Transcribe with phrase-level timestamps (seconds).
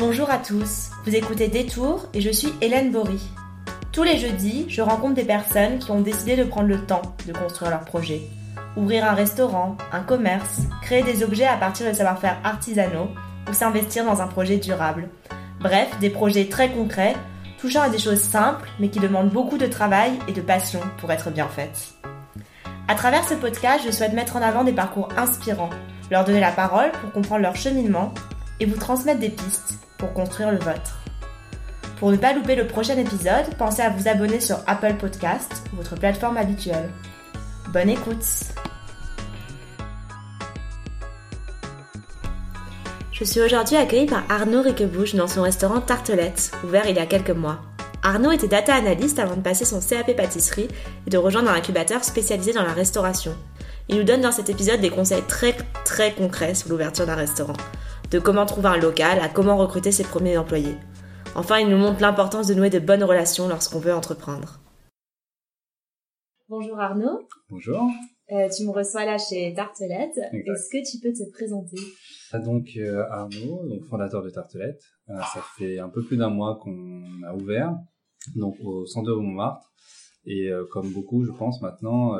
[0.00, 3.20] Bonjour à tous, vous écoutez Détour et je suis Hélène Bory.
[3.92, 7.34] Tous les jeudis, je rencontre des personnes qui ont décidé de prendre le temps de
[7.34, 8.22] construire leur projet.
[8.78, 13.08] Ouvrir un restaurant, un commerce, créer des objets à partir de savoir-faire artisanaux
[13.46, 15.10] ou s'investir dans un projet durable.
[15.60, 17.14] Bref, des projets très concrets,
[17.60, 21.12] touchant à des choses simples mais qui demandent beaucoup de travail et de passion pour
[21.12, 21.92] être bien faites.
[22.88, 25.68] À travers ce podcast, je souhaite mettre en avant des parcours inspirants,
[26.10, 28.14] leur donner la parole pour comprendre leur cheminement
[28.60, 30.98] et vous transmettre des pistes pour construire le vôtre.
[31.98, 35.94] Pour ne pas louper le prochain épisode, pensez à vous abonner sur Apple Podcast, votre
[35.94, 36.88] plateforme habituelle.
[37.68, 38.24] Bonne écoute
[43.12, 47.04] Je suis aujourd'hui accueillie par Arnaud Riquebouche dans son restaurant Tartelette, ouvert il y a
[47.04, 47.58] quelques mois.
[48.02, 50.68] Arnaud était data analyst avant de passer son CAP pâtisserie
[51.06, 53.36] et de rejoindre un incubateur spécialisé dans la restauration.
[53.90, 55.54] Il nous donne dans cet épisode des conseils très
[55.84, 57.56] très concrets sur l'ouverture d'un restaurant,
[58.10, 60.74] de comment trouver un local à comment recruter ses premiers employés.
[61.36, 64.58] Enfin, il nous montre l'importance de nouer de bonnes relations lorsqu'on veut entreprendre.
[66.48, 67.20] Bonjour Arnaud.
[67.48, 67.88] Bonjour.
[68.32, 70.18] Euh, tu me reçois là chez Tartelette.
[70.32, 71.76] Est-ce que tu peux te présenter?
[72.32, 74.82] Ah, Donc euh, Arnaud, donc fondateur de Tartelette.
[75.08, 77.76] Euh, ça fait un peu plus d'un mois qu'on a ouvert,
[78.34, 79.68] donc au centre de Montmartre.
[80.26, 82.14] Et comme beaucoup, je pense maintenant,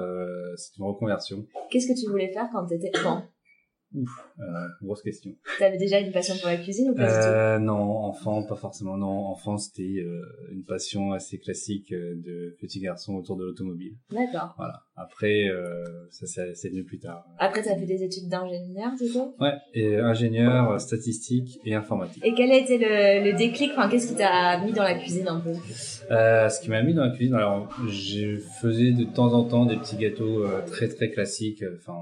[0.56, 1.44] c'est une reconversion.
[1.70, 3.22] Qu'est-ce que tu voulais faire quand tu étais enfant
[3.92, 4.44] Ouf, euh,
[4.82, 5.32] grosse question.
[5.58, 7.26] Tu avais déjà une passion pour la cuisine ou pas du tout?
[7.26, 7.74] Euh, Non,
[8.04, 8.96] enfant, pas forcément.
[8.96, 13.96] Non, enfant, c'était euh, une passion assez classique euh, de petit garçon autour de l'automobile.
[14.12, 14.54] D'accord.
[14.56, 14.82] Voilà.
[14.94, 17.24] Après, euh, ça c'est venu plus tard.
[17.38, 22.24] Après, tu as fait des études d'ingénieur, c'est ça Ouais, et ingénieur statistique et informatique.
[22.24, 23.72] Et quel a été le, le déclic?
[23.72, 25.52] Enfin, qu'est-ce qui t'a mis dans la cuisine un peu?
[25.54, 29.76] Ce qui m'a mis dans la cuisine, alors, je faisais de temps en temps des
[29.76, 31.64] petits gâteaux très très classiques.
[31.76, 31.98] Enfin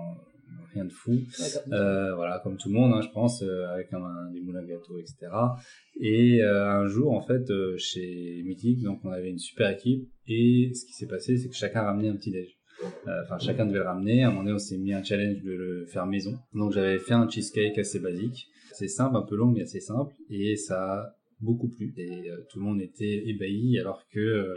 [0.79, 1.19] rien de fou.
[1.73, 4.65] Euh, voilà, comme tout le monde, hein, je pense, euh, avec un, des moulins à
[4.65, 5.17] gâteaux, etc.
[6.01, 10.71] Et euh, un jour, en fait, chez Mythique, donc on avait une super équipe, et
[10.75, 12.57] ce qui s'est passé, c'est que chacun ramenait un petit déj.
[13.25, 14.23] Enfin, chacun devait le ramener.
[14.23, 16.39] À un moment donné, on s'est mis un challenge de le faire maison.
[16.55, 18.47] Donc, j'avais fait un cheesecake assez basique.
[18.73, 20.15] C'est simple, un peu long, mais assez simple.
[20.31, 21.93] Et ça a beaucoup plu.
[21.97, 24.55] Et tout le monde était ébahi, alors que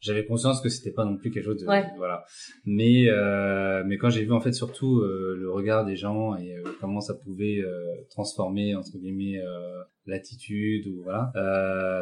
[0.00, 1.66] j'avais conscience que c'était pas non plus quelque chose de
[1.96, 2.24] voilà.
[2.64, 6.56] Mais euh, mais quand j'ai vu en fait surtout euh, le regard des gens et
[6.56, 11.30] euh, comment ça pouvait euh, transformer entre guillemets euh, l'attitude ou voilà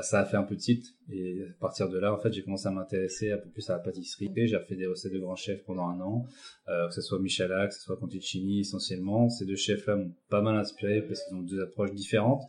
[0.03, 0.85] ça a fait un peu tilt.
[1.11, 3.75] Et à partir de là en fait j'ai commencé à m'intéresser un peu plus à
[3.75, 4.31] la pâtisserie.
[4.35, 6.25] J'ai fait des recettes de grands chefs pendant un an
[6.67, 9.29] que ce soit Michalak que ce soit Conticini essentiellement.
[9.29, 12.43] Ces deux chefs là m'ont pas mal inspiré parce qu'ils ont deux approches différentes.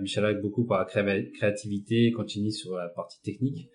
[0.00, 3.68] Michalak beaucoup par la créativité Conticini sur la partie technique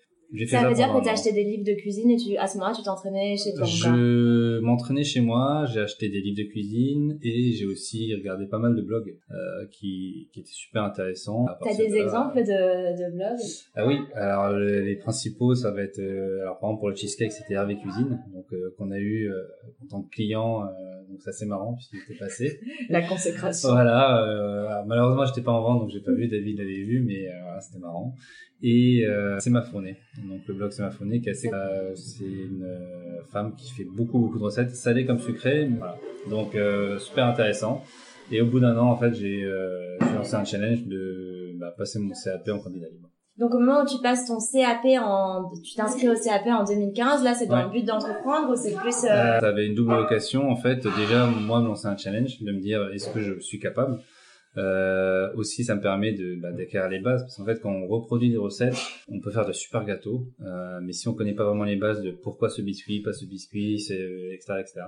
[0.46, 2.58] ça veut dire que tu as acheté des livres de cuisine et tu, à ce
[2.58, 7.18] moment-là, tu t'entraînais chez toi Je m'entraînais chez moi, j'ai acheté des livres de cuisine
[7.22, 9.34] et j'ai aussi regardé pas mal de blogs euh,
[9.70, 11.46] qui, qui étaient super intéressants.
[11.62, 13.40] T'as des exemples de, de blogs?
[13.74, 17.32] Ah oui, alors les, principaux, ça va être, euh, alors par exemple pour le cheesecake,
[17.32, 19.42] c'était Hervé Cuisine, donc euh, qu'on a eu euh,
[19.82, 20.62] en tant que client,
[21.10, 22.60] donc ça c'est marrant puisqu'il était passé.
[22.88, 23.70] La consécration.
[23.70, 27.60] Voilà, malheureusement j'étais pas en vente donc j'ai pas vu, David l'avait vu, mais voilà,
[27.60, 28.14] c'était marrant
[28.62, 29.96] et euh, c'est ma fournée.
[30.28, 33.84] Donc le blog c'est ma fournée qui est euh, c'est une euh, femme qui fait
[33.84, 35.66] beaucoup beaucoup de recettes salées comme sucrées.
[35.66, 35.96] Voilà.
[36.28, 37.82] Donc euh, super intéressant.
[38.30, 41.98] Et au bout d'un an en fait j'ai euh, lancé un challenge de bah, passer
[41.98, 43.10] mon CAP en candidat libre.
[43.40, 47.24] Donc au moment où tu passes ton CAP en, tu t'inscris au CAP en 2015,
[47.24, 49.04] là c'est dans le but d'entreprendre ou c'est plus.
[49.04, 49.40] Euh...
[49.40, 50.86] ça avait une double vocation en fait.
[50.98, 53.98] Déjà moi me lancer un challenge, de me dire est-ce que je suis capable?
[54.58, 57.86] Euh, aussi, ça me permet de bah, d'acquérir les bases parce qu'en fait, quand on
[57.86, 58.76] reproduit des recettes,
[59.08, 62.02] on peut faire de super gâteaux, euh, mais si on connaît pas vraiment les bases
[62.02, 64.80] de pourquoi ce biscuit, pas ce biscuit, c'est etc etc.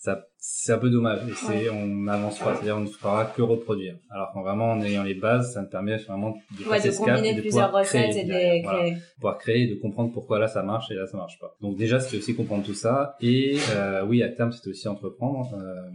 [0.00, 3.42] Ça, c'est un peu dommage et c'est on n'avance pas, c'est-à-dire on ne fera que
[3.42, 3.96] reproduire.
[4.10, 7.34] Alors qu'en vraiment en ayant les bases, ça me permet vraiment de, ouais, de combiner
[7.34, 8.94] de plusieurs recettes et de les créer.
[9.16, 11.56] pouvoir créer, de comprendre pourquoi là ça marche et là ça marche pas.
[11.60, 15.52] Donc déjà c'était aussi comprendre tout ça et euh, oui à terme c'était aussi entreprendre.
[15.54, 15.90] Euh,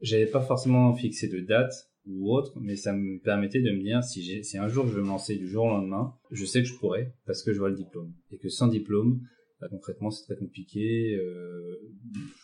[0.00, 1.72] J'avais pas forcément fixé de date
[2.06, 4.94] ou autre, mais ça me permettait de me dire si, j'ai, si un jour je
[4.94, 7.58] veux me lancer du jour au lendemain, je sais que je pourrais parce que je
[7.60, 8.12] vois le diplôme.
[8.32, 9.20] Et que sans diplôme,
[9.64, 11.14] bah, concrètement, c'est très compliqué.
[11.14, 11.80] Euh,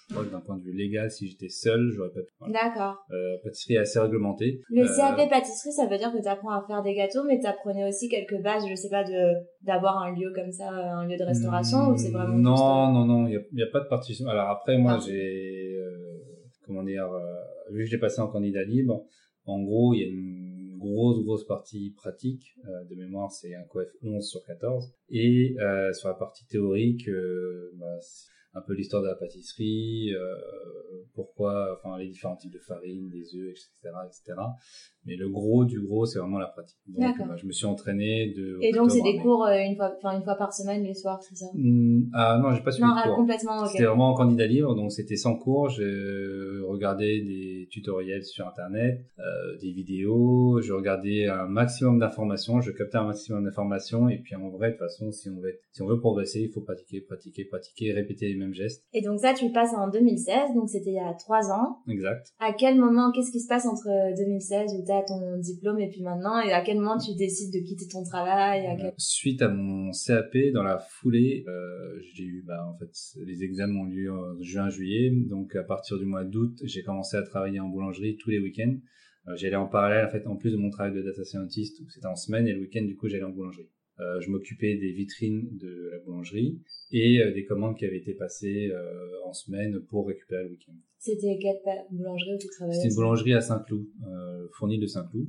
[0.08, 2.50] je crois que d'un point de vue légal, si j'étais seul, j'aurais pas pu.
[2.50, 2.96] D'accord.
[3.10, 4.62] Euh, pâtisserie assez réglementée.
[4.70, 7.38] Le euh, CAP pâtisserie, ça veut dire que tu apprends à faire des gâteaux, mais
[7.38, 11.06] tu apprenais aussi quelques bases, je sais pas, de d'avoir un lieu comme ça, un
[11.06, 13.88] lieu de restauration, ou c'est vraiment Non, euh, non, non, il y a, pas de
[13.88, 14.26] partition.
[14.26, 15.76] Alors après, moi, j'ai,
[16.64, 17.06] comment dire,
[17.70, 19.04] vu que j'ai passé en candidat libre,
[19.44, 20.39] en gros, il y a une
[20.80, 22.56] grosse, grosse partie pratique.
[22.66, 24.92] Euh, de mémoire, c'est un coef 11 sur 14.
[25.10, 27.98] Et euh, sur la partie théorique, euh, bah,
[28.54, 30.12] un peu l'histoire de la pâtisserie,
[31.14, 34.40] pourquoi, enfin les différents types de farine, des œufs, etc., etc.
[35.06, 36.76] Mais le gros du gros, c'est vraiment la pratique.
[36.86, 38.58] Donc, bah, je me suis entraîné de.
[38.60, 41.22] Et donc, c'est des cours euh, une fois, enfin une fois par semaine les soirs,
[41.22, 41.46] c'est ça?
[41.54, 43.16] Mmh, Ah non, j'ai pas suivi non, de cours.
[43.16, 43.64] complètement.
[43.66, 45.68] C'était vraiment en candidat libre, donc c'était sans cours.
[45.70, 50.60] Je regardais des tutoriels sur internet, euh, des vidéos.
[50.60, 52.60] Je regardais un maximum d'informations.
[52.60, 54.08] Je captais un maximum d'informations.
[54.08, 56.50] Et puis en vrai, de toute façon, si on veut, si on veut progresser, il
[56.52, 58.84] faut pratiquer, pratiquer, pratiquer, répéter les mêmes gestes.
[58.92, 60.54] Et donc ça, tu le passes en 2016.
[60.54, 61.78] Donc c'était il y a trois ans.
[61.88, 62.26] Exact.
[62.38, 66.02] À quel moment, qu'est-ce qui se passe entre 2016 où as ton diplôme et puis
[66.02, 68.66] maintenant et à quel moment tu décides de quitter ton travail
[68.96, 72.90] Suite à mon CAP, dans la foulée, euh, j'ai eu bah, en fait
[73.24, 77.22] les examens ont lieu en juin-juillet, donc à partir du mois d'août, j'ai commencé à
[77.22, 78.76] travailler en boulangerie tous les week-ends.
[79.28, 82.06] Euh, j'allais en parallèle en fait en plus de mon travail de data scientist c'était
[82.06, 83.68] en semaine et le week-end du coup j'allais en boulangerie.
[84.00, 86.60] Euh, je m'occupais des vitrines de la boulangerie
[86.92, 88.70] et des commandes qui avaient été passées
[89.24, 90.74] en semaine pour récupérer le week-end.
[91.02, 91.56] C'était quelle
[91.90, 93.86] boulangerie où tu travaillais C'était une boulangerie à Saint-Cloud,
[94.52, 95.26] fournie de Saint-Cloud.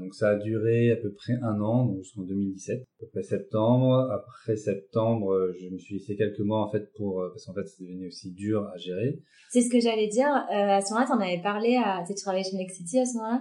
[0.00, 3.22] donc ça a duré à peu près un an, donc jusqu'en 2017, à peu près
[3.22, 4.10] septembre.
[4.10, 7.84] Après septembre, je me suis laissé quelques mois en fait pour parce qu'en fait c'est
[7.84, 9.20] devenu aussi dur à gérer.
[9.50, 10.28] C'est ce que j'allais dire.
[10.28, 13.40] à ce moment-là, t'en avais parlé à, tu travaillais chez Nexity à ce moment-là?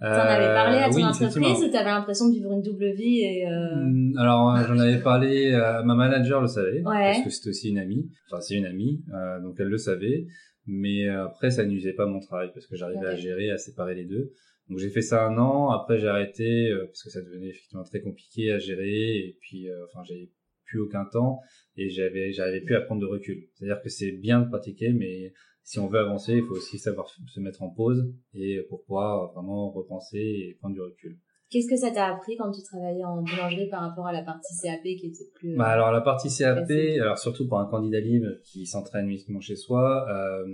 [0.00, 3.20] T'en avais parlé à ton oui, entreprise ou t'avais l'impression de vivre une double vie
[3.20, 3.74] et euh...
[3.74, 7.70] Mm, alors euh, j'en avais parlé, à ma manager le savait parce que c'était aussi
[7.70, 10.26] une amie, enfin c'est une amie, euh, donc elle le savait.
[10.68, 13.94] Mais euh, après ça n'usait pas mon travail parce que j'arrivais à gérer, à séparer
[13.94, 14.32] les deux.
[14.68, 15.70] Donc j'ai fait ça un an.
[15.70, 20.02] Après j'ai arrêté parce que ça devenait effectivement très compliqué à gérer et puis enfin
[20.04, 20.30] j'avais
[20.66, 21.40] plus aucun temps
[21.76, 23.48] et j'avais j'arrivais plus à prendre de recul.
[23.54, 25.32] C'est-à-dire que c'est bien de pratiquer, mais
[25.62, 29.32] si on veut avancer, il faut aussi savoir se mettre en pause et pour pouvoir
[29.32, 31.18] vraiment repenser et prendre du recul.
[31.50, 34.54] Qu'est-ce que ça t'a appris quand tu travaillais en boulangerie par rapport à la partie
[34.62, 38.28] CAP qui était plus bah alors la partie CAP, alors surtout pour un candidat libre
[38.44, 40.44] qui s'entraîne uniquement chez soi, euh,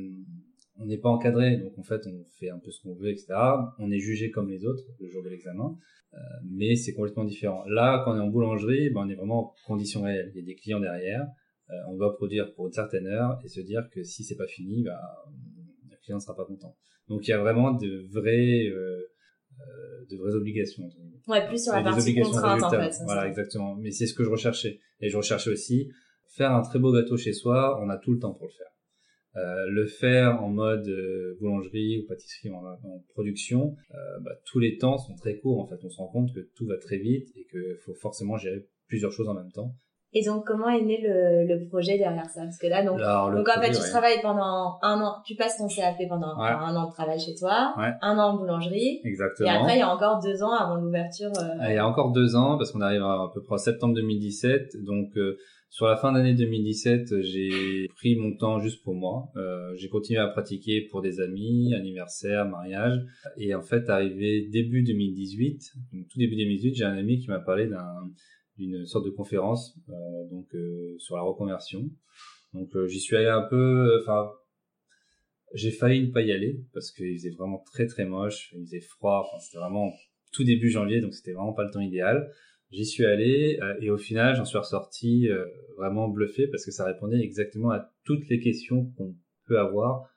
[0.79, 3.35] on n'est pas encadré, donc en fait on fait un peu ce qu'on veut, etc.
[3.79, 5.77] On est jugé comme les autres le jour de l'examen,
[6.15, 6.19] euh,
[6.49, 7.65] mais c'est complètement différent.
[7.67, 10.31] Là, quand on est en boulangerie, ben, on est vraiment en conditions réelles.
[10.35, 11.27] Il y a des clients derrière,
[11.71, 14.47] euh, on doit produire pour une certaine heure et se dire que si c'est pas
[14.47, 15.01] fini, bah,
[15.91, 16.77] le client ne sera pas content.
[17.09, 19.14] Donc il y a vraiment de vraies, euh, euh
[20.11, 20.89] de vraies obligations.
[21.27, 22.95] Ouais, plus sur la partie contrainte en fait.
[23.05, 23.75] Voilà, exactement.
[23.77, 24.81] Mais c'est ce que je recherchais.
[25.01, 25.91] Et je recherchais aussi
[26.37, 27.81] faire un très beau gâteau chez soi.
[27.83, 28.67] On a tout le temps pour le faire.
[29.37, 34.61] Euh, le faire en mode euh, boulangerie ou pâtisserie en, en production, euh, bah, tous
[34.61, 35.83] les temps sont très courts en fait.
[35.83, 39.11] On se rend compte que tout va très vite et qu'il faut forcément gérer plusieurs
[39.11, 39.75] choses en même temps.
[40.17, 42.43] Et donc, comment est né le, le projet derrière ça?
[42.43, 45.67] Parce que là, donc, donc en fait, tu travailles pendant un an, tu passes ton
[45.67, 49.01] CAP pendant un an de travail chez toi, un an en boulangerie.
[49.05, 49.49] Exactement.
[49.49, 51.33] Et après, il y a encore deux ans avant l'ouverture.
[51.37, 51.59] Euh...
[51.61, 53.59] Ah, il y a encore deux ans, parce qu'on arrive à, à peu près en
[53.59, 54.85] septembre 2017.
[54.85, 55.37] Donc, euh,
[55.75, 59.25] sur la fin d'année 2017, j'ai pris mon temps juste pour moi.
[59.35, 63.01] Euh, j'ai continué à pratiquer pour des amis, anniversaires, mariage.
[63.37, 65.73] Et en fait, arrivé début 2018,
[66.09, 68.09] tout début 2018, j'ai un ami qui m'a parlé d'un
[68.57, 69.93] d'une sorte de conférence euh,
[70.31, 71.89] donc euh, sur la reconversion.
[72.53, 74.31] Donc euh, j'y suis allé un peu, enfin
[75.55, 78.81] j'ai failli ne pas y aller parce qu'il faisait vraiment très très moche, il faisait
[78.81, 79.93] froid, enfin, c'était vraiment
[80.33, 82.31] tout début janvier donc c'était vraiment pas le temps idéal.
[82.71, 85.29] J'y suis allé et au final j'en suis ressorti
[85.77, 89.15] vraiment bluffé parce que ça répondait exactement à toutes les questions qu'on
[89.47, 90.09] peut avoir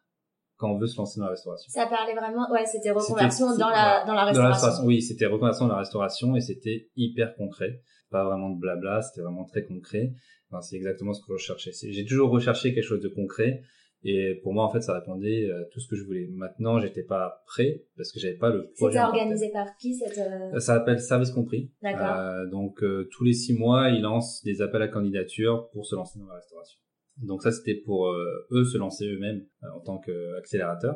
[0.57, 1.69] quand on veut se lancer dans la restauration.
[1.69, 4.33] Ça parlait vraiment, ouais, c'était reconversion dans la, dans la restauration.
[4.33, 4.85] Dans la restauration.
[4.85, 9.21] Oui, c'était reconversion dans la restauration et c'était hyper concret pas vraiment de blabla, c'était
[9.21, 10.13] vraiment très concret.
[10.49, 11.71] Enfin, c'est exactement ce que je recherchais.
[11.91, 13.63] J'ai toujours recherché quelque chose de concret.
[14.03, 16.27] Et pour moi, en fait, ça répondait à tout ce que je voulais.
[16.31, 18.93] Maintenant, j'étais pas prêt parce que j'avais pas le projet.
[18.93, 21.71] C'était organisé par qui cette euh, Ça s'appelle Service Compris.
[21.81, 22.15] D'accord.
[22.15, 25.95] Euh, donc euh, tous les six mois, ils lancent des appels à candidature pour se
[25.95, 26.79] lancer dans la restauration.
[27.17, 30.95] Donc ça, c'était pour euh, eux se lancer eux-mêmes en tant qu'accélérateur.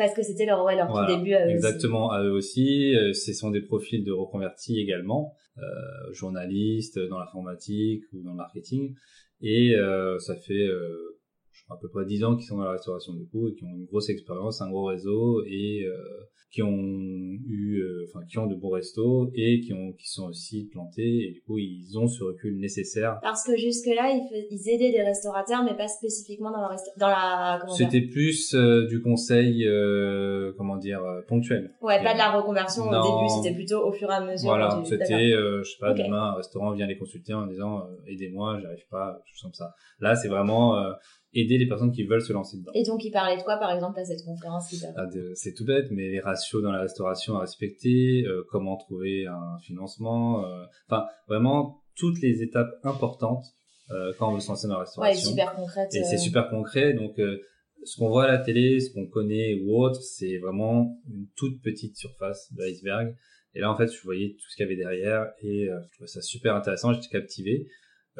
[0.00, 2.94] Parce que c'était leur, ouais, leur tout début à eux Exactement, à eux aussi.
[3.12, 5.34] Ce sont des profils de reconvertis également.
[5.58, 8.94] Euh, journalistes dans l'informatique ou dans le marketing.
[9.42, 11.19] Et euh, ça fait euh,
[11.70, 13.74] à peu près 10 ans qu'ils sont dans la restauration du coup et qui ont
[13.74, 15.86] une grosse expérience, un gros réseau et
[16.50, 20.28] qui ont eu, euh, enfin, qui ont de bons restos et qui ont, qui sont
[20.28, 23.20] aussi plantés et du coup, ils ont ce recul nécessaire.
[23.22, 27.60] Parce que jusque-là, ils, ils aidaient des restaurateurs, mais pas spécifiquement dans la dans la,
[27.76, 31.72] C'était plus euh, du conseil, euh, comment dire, ponctuel.
[31.80, 34.48] Ouais, pas de la reconversion au début, c'était plutôt au fur et à mesure.
[34.48, 38.86] Voilà, c'était, je sais pas, demain, un restaurant vient les consulter en disant, aidez-moi, j'arrive
[38.90, 39.74] pas, je sens ça.
[40.00, 40.74] Là, c'est vraiment,
[41.32, 42.72] aider les personnes qui veulent se lancer dedans.
[42.74, 45.90] Et donc, il parlait de quoi, par exemple, à cette conférence ah, C'est tout bête,
[45.90, 51.04] mais les ratios dans la restauration à respecter, euh, comment trouver un financement, euh, enfin,
[51.28, 53.44] vraiment toutes les étapes importantes
[53.90, 55.30] euh, quand on veut se lancer dans la restauration.
[55.30, 55.94] Ouais, super concrète.
[55.94, 57.18] Et c'est super concret, donc
[57.84, 61.62] ce qu'on voit à la télé, ce qu'on connaît ou autre, c'est vraiment une toute
[61.62, 63.14] petite surface de l'iceberg.
[63.54, 65.94] Et là, en fait, je voyais tout ce qu'il y avait derrière et euh, je
[65.94, 66.92] trouvais ça super intéressant.
[66.92, 67.68] J'étais captivé.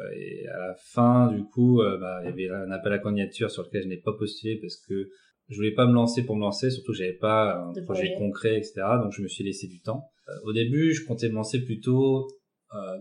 [0.01, 2.99] Euh, et à la fin, du coup, euh, bah, il y avait un appel à
[2.99, 5.09] candidature sur lequel je n'ai pas postulé parce que
[5.49, 8.57] je voulais pas me lancer pour me lancer, surtout que j'avais pas un projet, concret,
[8.57, 8.83] etc.
[9.01, 10.05] Donc je me suis laissé du temps.
[10.45, 12.27] au début, je comptais me lancer plutôt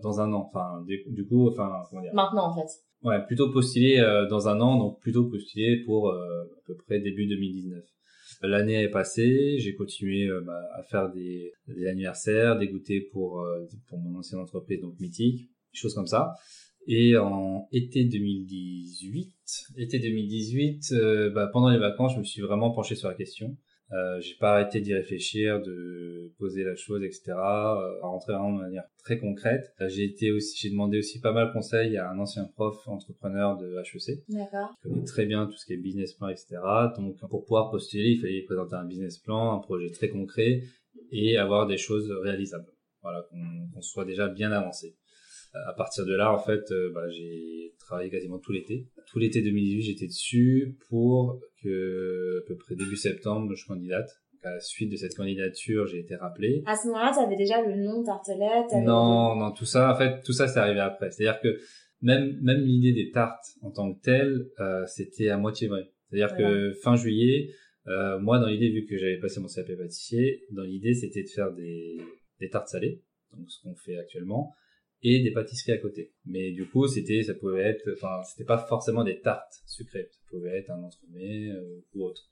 [0.02, 0.48] dans un an.
[0.48, 2.12] Enfin, du, coup, enfin, comment dire?
[2.12, 2.68] Maintenant, en fait.
[3.02, 7.84] Ouais, plutôt postuler dans un an, donc plutôt postuler pour à peu près début 2019.
[8.42, 13.42] L'année est passée, j'ai continué euh, bah, à faire des, des, anniversaires, des goûters pour
[13.42, 16.32] euh, pour mon ancienne entreprise donc mythique, des choses comme ça.
[16.86, 19.32] Et en été 2018,
[19.76, 23.56] été 2018, euh, bah, pendant les vacances, je me suis vraiment penché sur la question.
[23.92, 27.32] Euh, j'ai pas arrêté d'y réfléchir, de poser la chose, etc.
[27.32, 29.72] Euh, à rentrer vraiment de manière très concrète.
[29.80, 32.86] Euh, j'ai été aussi, j'ai demandé aussi pas mal de conseils à un ancien prof
[32.86, 34.22] entrepreneur de HEC.
[34.28, 34.70] D'accord.
[34.82, 36.58] Qui connaît très bien tout ce qui est business plan, etc.
[36.96, 40.62] Donc, pour pouvoir postuler, il fallait présenter un business plan, un projet très concret
[41.10, 42.70] et avoir des choses réalisables.
[43.02, 44.94] Voilà, qu'on soit déjà bien avancé.
[45.52, 48.86] À partir de là, en fait, bah, j'ai travaillé quasiment tout l'été.
[49.08, 54.10] Tout l'été 2018, j'étais dessus pour que à peu près début septembre, je candidate.
[54.44, 56.62] à la suite de cette candidature, j'ai été rappelé.
[56.66, 59.96] À ce moment-là, tu avais déjà le nom de tartelette Non, non, tout ça, en
[59.96, 61.10] fait, tout ça, c'est arrivé après.
[61.10, 61.58] C'est-à-dire que
[62.00, 65.90] même même l'idée des tartes en tant que telle, euh, c'était à moitié vrai.
[66.08, 67.50] C'est-à-dire que fin juillet,
[67.86, 71.28] euh, moi, dans l'idée, vu que j'avais passé mon CAP pâtissier, dans l'idée, c'était de
[71.28, 71.98] faire des,
[72.40, 73.02] des tartes salées,
[73.36, 74.54] donc ce qu'on fait actuellement,
[75.02, 76.12] et des pâtisseries à côté.
[76.26, 80.08] Mais du coup, c'était, ça pouvait être, enfin, c'était pas forcément des tartes sucrées.
[80.10, 82.22] Ça pouvait être un entremets euh, ou autre.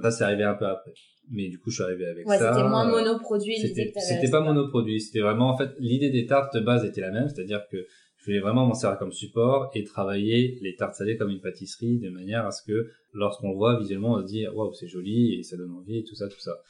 [0.00, 0.92] Ça, c'est arrivé un peu après.
[1.30, 2.52] Mais du coup, je suis arrivé avec ouais, ça.
[2.52, 3.58] C'était moins monoproduit.
[3.58, 5.00] C'était, c'était pas monoproduit.
[5.00, 7.86] C'était vraiment, en fait, l'idée des tartes de base était la même, c'est-à-dire que
[8.22, 11.98] je voulais vraiment m'en servir comme support et travailler les tartes salées comme une pâtisserie
[11.98, 15.42] de manière à ce que lorsqu'on voit visuellement, on se dit waouh c'est joli et
[15.42, 16.60] ça donne envie et tout ça tout ça.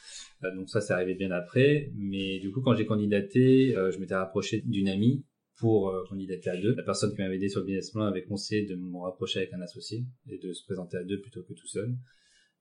[0.44, 3.99] Euh, donc ça c'est arrivé bien après, mais du coup quand j'ai candidaté, euh, je
[3.99, 5.25] m'étais rapproché d'une amie
[5.62, 6.75] pour euh, candidater à deux.
[6.75, 9.52] La personne qui m'avait aidé sur le business plan avait conseillé de me rapprocher avec
[9.54, 11.95] un associé et de se présenter à deux plutôt que tout seul.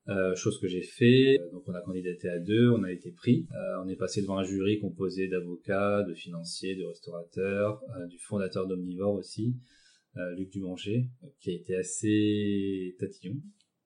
[0.07, 1.39] Euh, chose que j'ai fait.
[1.39, 3.47] Euh, donc on a candidaté à deux, on a été pris.
[3.83, 9.15] On est passé devant un jury composé d'avocats, de financiers, de restaurateurs, du fondateur d'Omnivore
[9.15, 9.55] aussi,
[10.37, 11.07] Luc Dumanger,
[11.39, 13.37] qui a été assez tatillon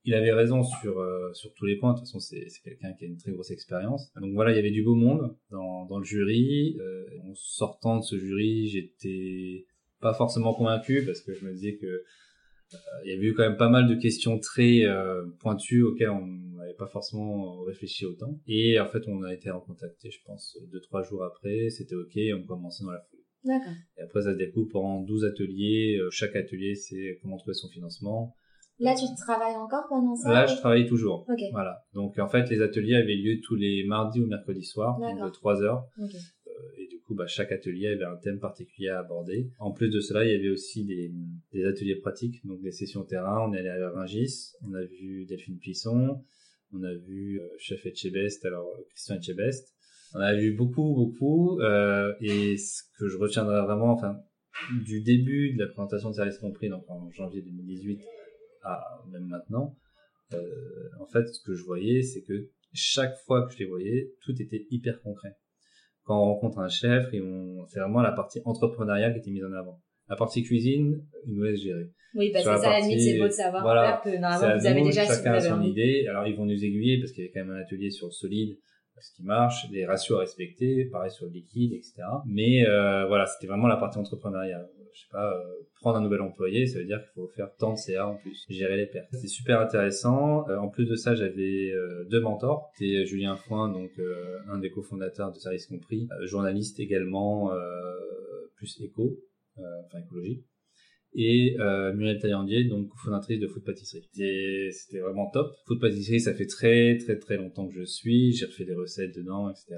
[0.05, 1.93] il avait raison sur euh, sur tous les points.
[1.93, 4.11] De toute façon, c'est quelqu'un qui a une très grosse expérience.
[4.21, 6.77] Donc voilà, il y avait du beau monde dans dans le jury.
[6.79, 9.65] Euh, en sortant de ce jury, j'étais
[10.01, 13.43] pas forcément convaincu parce que je me disais que euh, il y avait eu quand
[13.43, 14.83] même pas mal de questions très
[15.39, 16.25] pointues auxquelles on
[16.57, 18.39] n'avait pas forcément réfléchi autant.
[18.47, 21.69] Et en fait, on a été recontacté, je pense, deux trois jours après.
[21.69, 23.23] C'était ok, on commençait dans la foulée.
[23.43, 23.73] D'accord.
[23.97, 25.99] Et après, ça se découpe en 12 ateliers.
[26.11, 28.35] Chaque atelier, c'est comment trouver son financement
[28.79, 31.25] Là, tu travailles encore pendant ça Là, je travaille toujours.
[31.29, 31.49] Okay.
[31.51, 31.83] Voilà.
[31.93, 35.29] Donc, en fait, les ateliers avaient lieu tous les mardis ou mercredis soirs, donc de
[35.29, 35.85] 3 heures.
[35.97, 36.17] Okay.
[36.47, 39.49] Euh, et du coup, bah, chaque atelier avait un thème particulier à aborder.
[39.59, 41.11] En plus de cela, il y avait aussi des,
[41.53, 43.47] des ateliers pratiques, donc des sessions terrain.
[43.47, 46.21] On est allé à Rungis, on a vu Delphine Plisson,
[46.73, 49.73] on a vu euh, Chef Etchebest, alors Christian Etchebest.
[50.13, 51.59] On a vu beaucoup, beaucoup.
[51.59, 54.17] Euh, et ce que je retiendrai vraiment, enfin,
[54.85, 58.01] du début de la présentation de Service Compris, donc en janvier 2018,
[59.11, 59.75] même maintenant,
[60.33, 60.39] euh,
[60.99, 64.33] en fait, ce que je voyais, c'est que chaque fois que je les voyais, tout
[64.41, 65.35] était hyper concret.
[66.03, 69.53] Quand on rencontre un chef, on, c'est vraiment la partie entrepreneuriale qui était mise en
[69.53, 69.81] avant.
[70.07, 71.89] La partie cuisine, ils nous laissent gérer.
[72.13, 74.67] Oui, parce que ça, à la limite, c'est beau de savoir voilà, que normalement, vous
[74.67, 76.05] avez déjà chacun si son idée.
[76.07, 78.11] Alors, ils vont nous aiguiller parce qu'il y avait quand même un atelier sur le
[78.11, 78.57] solide,
[79.01, 82.03] ce qui marche, des ratios à respecter, pareil sur le liquide, etc.
[82.25, 85.43] Mais euh, voilà, c'était vraiment la partie entrepreneuriale je sais pas, euh,
[85.81, 88.45] prendre un nouvel employé, ça veut dire qu'il faut faire tant de CA en plus,
[88.49, 89.09] gérer les pertes.
[89.11, 90.47] C'est super intéressant.
[90.49, 92.71] Euh, en plus de ça, j'avais euh, deux mentors.
[92.77, 93.91] C'était Julien Foin, donc
[94.47, 97.51] un des cofondateurs de Service Compris, journaliste également,
[98.57, 99.19] plus éco,
[99.57, 100.43] enfin écologie
[101.15, 104.07] et euh, Muriel Taillandier, donc fondatrice de Food Pâtisserie.
[104.11, 105.53] C'était vraiment top.
[105.65, 108.33] Food Pâtisserie, ça fait très très très longtemps que je suis.
[108.33, 109.77] J'ai refait des recettes dedans, etc.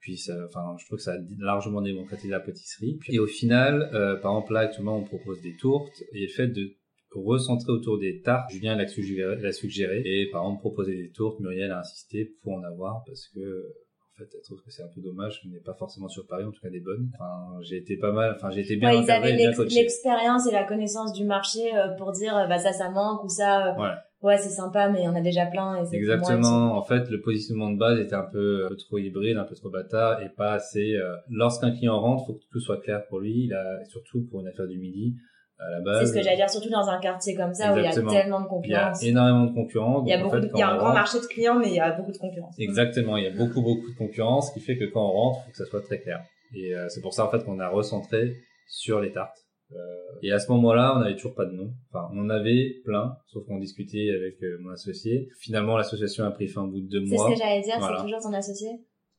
[0.00, 2.98] Puis, ça, enfin, je trouve que ça a largement démocratisé la pâtisserie.
[3.08, 6.02] Et au final, euh, par exemple, là, actuellement, on propose des tourtes.
[6.12, 6.74] Et le fait de
[7.12, 10.02] recentrer autour des tartes, Julien l'a suggéré, suggéré.
[10.04, 14.18] Et par exemple, proposer des tourtes, Muriel a insisté pour en avoir parce que, en
[14.18, 16.50] fait, elle trouve que c'est un peu dommage qu'on n'ait pas forcément sur Paris, en
[16.50, 17.10] tout cas des bonnes.
[17.14, 20.64] Enfin, j'ai été pas mal, enfin, j'ai été bien ouais, ils avaient l'expérience et la
[20.64, 24.38] connaissance du marché euh, pour dire, euh, bah, ça, ça manque ou ça, ouais ouais
[24.38, 27.70] c'est sympa mais il y en a déjà plein et exactement en fait le positionnement
[27.70, 30.52] de base était un peu, un peu trop hybride un peu trop bâtard et pas
[30.52, 31.16] assez euh...
[31.30, 34.48] lorsqu'un client rentre faut que tout soit clair pour lui il a surtout pour une
[34.48, 35.16] affaire du midi
[35.60, 36.00] à la base.
[36.00, 37.92] C'est ce que j'allais dire, surtout dans un quartier comme ça où il y a
[37.92, 39.02] tellement de concurrence.
[39.02, 40.02] Il y a énormément de concurrence.
[40.06, 41.80] Il y a, beaucoup, il y a un grand marché de clients, mais il y
[41.80, 42.54] a beaucoup de concurrence.
[42.58, 45.40] Exactement, il y a beaucoup, beaucoup de concurrence, ce qui fait que quand on rentre,
[45.40, 46.20] il faut que ça soit très clair.
[46.54, 48.36] Et euh, c'est pour ça, en fait, qu'on a recentré
[48.66, 49.38] sur les tartes.
[49.72, 49.76] Euh,
[50.22, 51.72] et à ce moment-là, on n'avait toujours pas de nom.
[51.90, 55.28] Enfin, on en avait plein, sauf qu'on discutait avec euh, mon associé.
[55.38, 57.28] Finalement, l'association a pris fin au bout de deux mois.
[57.28, 58.68] C'est ce que j'allais dire, c'est toujours ton associé?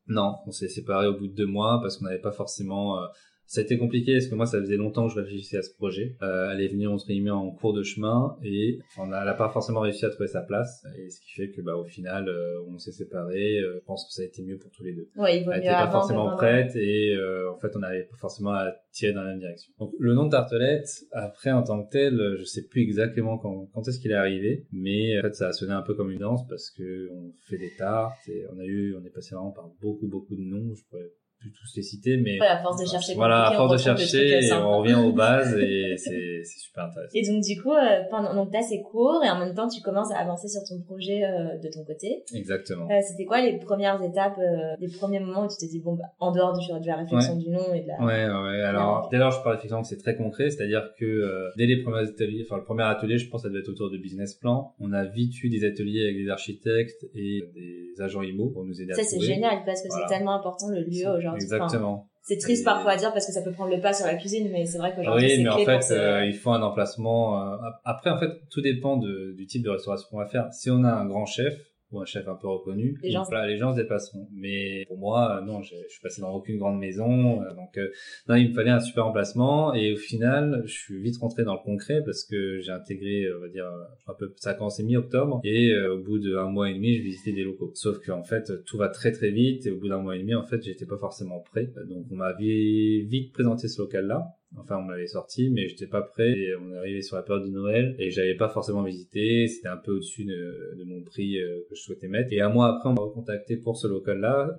[0.07, 3.11] Non, on s'est séparés au bout de deux mois parce qu'on n'avait pas forcément ça
[3.59, 6.15] a été compliqué parce que moi, ça faisait longtemps que je réfléchissais à ce projet.
[6.21, 9.49] Euh, elle est venue, entre guillemets, en cours de chemin et enfin, elle n'a pas
[9.49, 10.85] forcément réussi à trouver sa place.
[10.97, 13.59] Et ce qui fait que, bah, au final, euh, on s'est séparés.
[13.59, 15.09] Euh, je pense que ça a été mieux pour tous les deux.
[15.17, 18.17] Ouais, il vaut elle n'était pas forcément prête et euh, en fait, on n'avait pas
[18.17, 19.73] forcément à tirer dans la même direction.
[19.79, 23.67] Donc, le nom de Tartelette, après, en tant que tel, je sais plus exactement quand,
[23.73, 26.19] quand est-ce qu'il est arrivé, mais en fait, ça a sonné un peu comme une
[26.19, 29.51] danse parce que on fait des tartes et on a eu, on est passé vraiment
[29.51, 30.73] par beaucoup, beaucoup de noms.
[30.73, 33.77] Je pourrais plus tous les citer, mais à force de chercher, voilà, à force de
[33.77, 37.11] chercher, et on revient aux bases et c'est super intéressant.
[37.15, 39.81] Et donc du coup, euh, pendant donc t'as ces cours et en même temps tu
[39.81, 42.23] commences à avancer sur ton projet euh, de ton côté.
[42.33, 42.87] Exactement.
[42.91, 44.39] Euh, C'était quoi les premières étapes,
[44.79, 47.35] les premiers moments où tu t'es dit bon bah, en dehors du, de la réflexion
[47.35, 47.99] du nom et de la.
[48.05, 48.61] Ouais ouais.
[48.61, 52.07] Alors dès lors je parle effectivement que c'est très concret, c'est-à-dire que dès les premiers
[52.07, 54.73] ateliers, enfin le premier atelier, je pense ça devait être autour de business plan.
[54.79, 58.79] On a vite eu des ateliers avec des architectes et des agents IMO pour nous
[58.79, 59.03] aider ça, à.
[59.03, 62.07] Ça c'est génial parce que c'est tellement important le lieu aujourd'hui Exactement.
[62.23, 64.49] c'est triste parfois à dire parce que ça peut prendre le pas sur la cuisine,
[64.51, 67.53] mais c'est vrai qu'aujourd'hui oui, mais en fait, euh, il faut un emplacement.
[67.53, 70.51] Euh, après, en fait, tout dépend de, du type de restauration qu'on va faire.
[70.53, 71.55] Si on a un grand chef,
[71.91, 72.97] ou un chef un peu reconnu.
[73.03, 74.27] Les gens, les gens se dépasseront.
[74.33, 77.89] Mais pour moi, euh, non, je, suis passé dans aucune grande maison, euh, donc euh,
[78.27, 79.73] non, il me fallait un super emplacement.
[79.73, 83.41] Et au final, je suis vite rentré dans le concret parce que j'ai intégré, on
[83.41, 83.69] va dire,
[84.07, 87.33] un peu ça a commencé mi-octobre et au bout d'un mois et demi, je visitais
[87.33, 87.71] des locaux.
[87.75, 90.35] Sauf qu'en fait, tout va très très vite et au bout d'un mois et demi,
[90.35, 91.71] en fait, j'étais pas forcément prêt.
[91.87, 94.35] Donc on m'a vite présenté ce local-là.
[94.57, 96.31] Enfin, on m'avait sorti, mais j'étais pas prêt.
[96.31, 99.47] Et on est arrivé sur la période de Noël et j'avais pas forcément visité.
[99.47, 102.33] C'était un peu au-dessus de, mon prix euh, que je souhaitais mettre.
[102.33, 104.55] Et un mois après, on m'a recontacté pour ce local-là.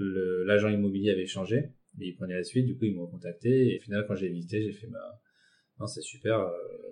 [0.47, 1.71] L'agent immobilier avait changé.
[2.01, 2.67] Et il prenait la suite.
[2.67, 3.75] Du coup, ils m'ont recontacté.
[3.75, 5.21] Et au final, quand j'ai visité, j'ai fait, bah,
[5.83, 6.39] non, c'est super.
[6.39, 6.51] Euh,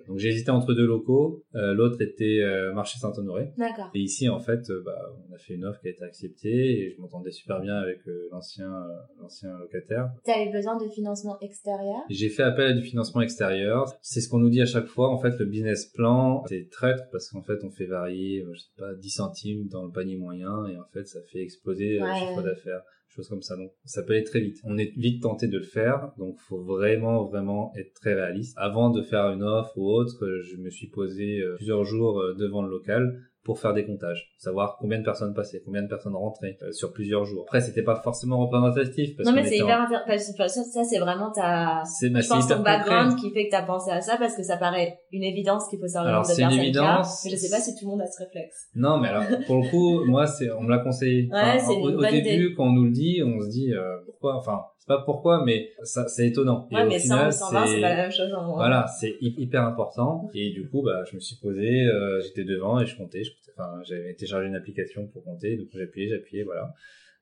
[0.08, 1.44] donc j'ai hésité entre deux locaux.
[1.54, 3.52] Euh, l'autre était euh, Marché Saint-Honoré.
[3.56, 3.88] D'accord.
[3.94, 4.98] Et ici, en fait, bah,
[5.28, 8.00] on a fait une offre qui a été acceptée et je m'entendais super bien avec
[8.32, 8.84] l'ancien
[9.20, 10.10] l'ancien locataire.
[10.24, 12.00] Tu avais besoin de financement extérieur?
[12.10, 13.94] J'ai fait appel à du financement extérieur.
[14.02, 15.10] C'est ce qu'on nous dit à chaque fois.
[15.10, 18.72] En fait, le business plan, c'est traître parce qu'en fait, on fait varier, je sais
[18.76, 22.42] pas, 10 centimes dans le panier moyen et en fait, ça fait exploser le chiffre
[22.42, 23.56] d'affaires choses comme ça.
[23.56, 24.58] Donc ça peut aller très vite.
[24.64, 28.54] On est vite tenté de le faire, donc faut vraiment vraiment être très réaliste.
[28.56, 32.34] Avant de faire une offre ou autre, je me suis posé euh, plusieurs jours euh,
[32.34, 36.14] devant le local pour faire des comptages, savoir combien de personnes passaient, combien de personnes
[36.14, 37.44] rentraient euh, sur plusieurs jours.
[37.46, 39.16] Après, c'était pas forcément représentatif.
[39.16, 40.64] Parce non, mais c'est hyper intéressant.
[40.64, 44.00] Ça, c'est vraiment ta, c'est, je pense, ton background qui fait que t'as pensé à
[44.00, 47.22] ça parce que ça paraît une évidence qu'il faut savoir alors, c'est une évidence.
[47.24, 48.68] mais je sais pas si tout le monde a ce réflexe.
[48.74, 51.28] Non, mais alors, pour le coup, moi, c'est, on me l'a conseillé.
[51.32, 54.36] Ouais, c'est au, au début, quand on nous le dit, on se dit, euh, pourquoi,
[54.36, 56.66] enfin, c'est pas pourquoi, mais ça, c'est étonnant.
[56.72, 58.32] Ouais, mais final, 100 120, c'est pas la même chose.
[58.32, 60.28] En voilà, c'est hyper important.
[60.34, 63.29] Et du coup, bah, je me suis posé, euh, j'étais devant et je comptais, je
[63.29, 63.29] comptais.
[63.52, 66.74] Enfin, j'avais téléchargé une application pour compter, donc j'appuyais, j'appuyais, voilà.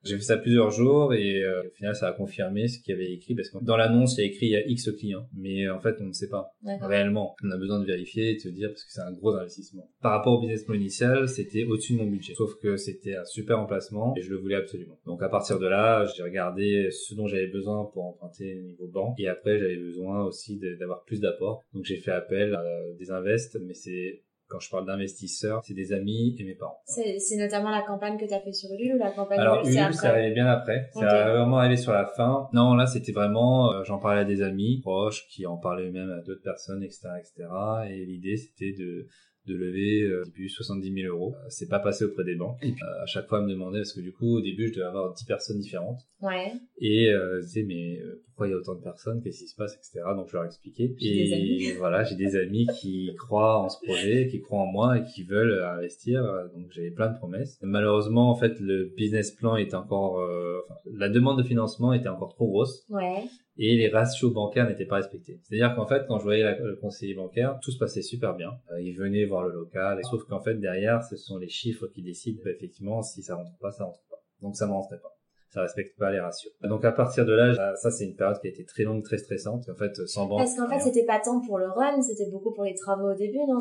[0.04, 2.96] J'ai fait ça plusieurs jours et euh, au final ça a confirmé ce qu'il y
[2.96, 5.28] avait écrit parce que dans l'annonce il y a écrit il y a X clients
[5.36, 7.34] mais en fait on ne sait pas réellement.
[7.42, 9.90] On a besoin de vérifier et de se dire parce que c'est un gros investissement.
[10.00, 13.24] Par rapport au business plan initial c'était au-dessus de mon budget sauf que c'était un
[13.24, 15.00] super emplacement et je le voulais absolument.
[15.04, 19.18] Donc à partir de là j'ai regardé ce dont j'avais besoin pour emprunter niveau banque
[19.18, 22.64] et après j'avais besoin aussi d'avoir plus d'apports donc j'ai fait appel à
[22.96, 26.80] des invests mais c'est quand je parle d'investisseurs, c'est des amis et mes parents.
[26.86, 29.94] C'est notamment la campagne que tu as fait sur Ulule ou la campagne Alors Ulule,
[29.94, 30.90] c'est arrivé bien après.
[30.92, 32.48] C'est vraiment arrivé sur la fin.
[32.52, 36.10] Non, là, c'était vraiment, euh, j'en parlais à des amis proches qui en parlaient même
[36.10, 37.48] à d'autres personnes, etc., etc.
[37.90, 39.06] Et l'idée, c'était de
[39.48, 41.34] de lever euh, au début 70 000 euros.
[41.34, 42.62] Euh, c'est pas passé auprès des banques.
[42.62, 44.86] Euh, à chaque fois, elle me demandait parce que du coup, au début, je devais
[44.86, 46.00] avoir 10 personnes différentes.
[46.20, 46.52] Ouais.
[46.78, 47.98] Et euh, je mais
[48.38, 50.00] pourquoi il y a autant de personnes Qu'est-ce qui se passe, etc.
[50.14, 50.94] Donc je leur expliquais.
[51.00, 55.04] Et voilà, j'ai des amis qui croient en ce projet, qui croient en moi et
[55.04, 56.22] qui veulent investir.
[56.54, 57.58] Donc j'avais plein de promesses.
[57.62, 60.22] Malheureusement, en fait, le business plan était encore,
[60.64, 62.86] enfin, la demande de financement était encore trop grosse.
[62.88, 63.24] Ouais
[63.58, 65.40] et les ratios bancaires n'étaient pas respectés.
[65.42, 68.52] C'est-à-dire qu'en fait, quand je voyais le conseiller bancaire, tout se passait super bien.
[68.70, 72.02] Euh, il venait voir le local, sauf qu'en fait, derrière, ce sont les chiffres qui
[72.02, 74.22] décident effectivement si ça rentre pas, ça rentre pas.
[74.40, 75.17] Donc ça ne rentrait pas.
[75.50, 76.52] Ça respecte pas les ratios.
[76.62, 79.18] Donc à partir de là, ça c'est une période qui a été très longue, très
[79.18, 79.68] stressante.
[79.68, 80.38] En fait, sans banque.
[80.38, 83.16] Parce qu'en fait, c'était pas tant pour le run, c'était beaucoup pour les travaux au
[83.16, 83.60] début, non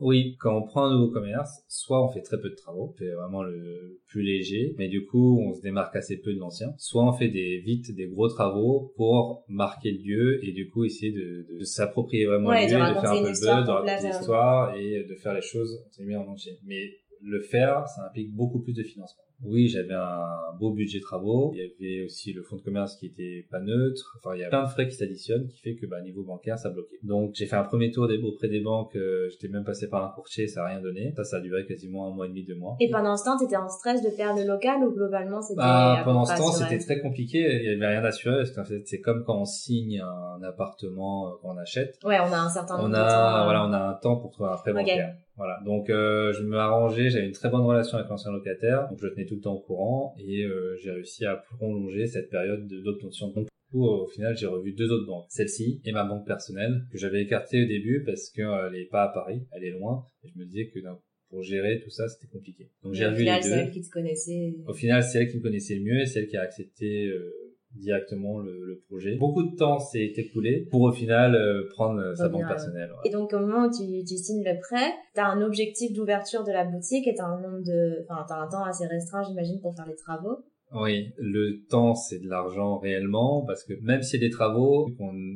[0.00, 3.10] Oui, quand on prend un nouveau commerce, soit on fait très peu de travaux, c'est
[3.10, 6.74] vraiment le plus léger, mais du coup on se démarque assez peu de l'ancien.
[6.78, 10.84] Soit on fait des vite des gros travaux pour marquer le lieu et du coup
[10.84, 14.06] essayer de, de s'approprier vraiment le lieu, de, faire un peu de buzz, de raconter
[14.06, 16.58] l'histoire et de faire les choses en entier.
[16.64, 16.90] Mais
[17.22, 19.22] le faire, ça implique beaucoup plus de financement.
[19.44, 21.52] Oui, j'avais un beau budget travaux.
[21.54, 24.16] Il y avait aussi le fonds de commerce qui était pas neutre.
[24.18, 26.58] Enfin, il y a plein de frais qui s'additionnent, qui fait que, bah, niveau bancaire,
[26.58, 26.98] ça bloquait.
[27.02, 28.94] Donc, j'ai fait un premier tour auprès des banques.
[28.94, 31.12] Euh, j'étais même passé par un courtier, ça a rien donné.
[31.16, 32.76] Ça, ça a duré quasiment un mois et demi, deux mois.
[32.78, 36.02] Et pendant ce temps, t'étais en stress de perdre le local ou globalement c'était bah,
[36.04, 37.38] pendant ce temps, c'était très compliqué.
[37.38, 41.28] Il y avait rien d'assuré parce qu'en fait, c'est comme quand on signe un appartement
[41.28, 41.98] euh, qu'on achète.
[42.04, 44.56] Ouais, on a un certain on a, voilà, on a un temps pour trouver un
[44.56, 45.16] prêt bancaire.
[45.42, 49.00] Voilà, donc euh, je me arrangeais, j'avais une très bonne relation avec l'ancien locataire, donc
[49.02, 52.68] je tenais tout le temps au courant et euh, j'ai réussi à prolonger cette période
[52.68, 53.32] d'obtention.
[53.32, 57.22] Donc au final, j'ai revu deux autres banques, celle-ci et ma banque personnelle que j'avais
[57.22, 60.44] écartée au début parce qu'elle est pas à Paris, elle est loin et je me
[60.44, 60.78] disais que
[61.28, 62.70] pour gérer tout ça, c'était compliqué.
[62.84, 63.42] Donc j'ai revu les deux.
[63.42, 64.54] c'est elle qui te connaissait.
[64.68, 67.06] Au final, c'est elle qui me connaissait le mieux et c'est elle qui a accepté
[67.06, 69.16] euh, directement le, le, projet.
[69.16, 72.90] Beaucoup de temps s'est écoulé pour au final euh, prendre sa banque personnelle.
[73.04, 76.52] Et donc au moment où tu, tu signes le prêt, t'as un objectif d'ouverture de
[76.52, 79.86] la boutique et t'as un nombre de, enfin un temps assez restreint j'imagine pour faire
[79.86, 80.44] les travaux.
[80.74, 84.88] Oui, le temps c'est de l'argent réellement parce que même s'il y a des travaux,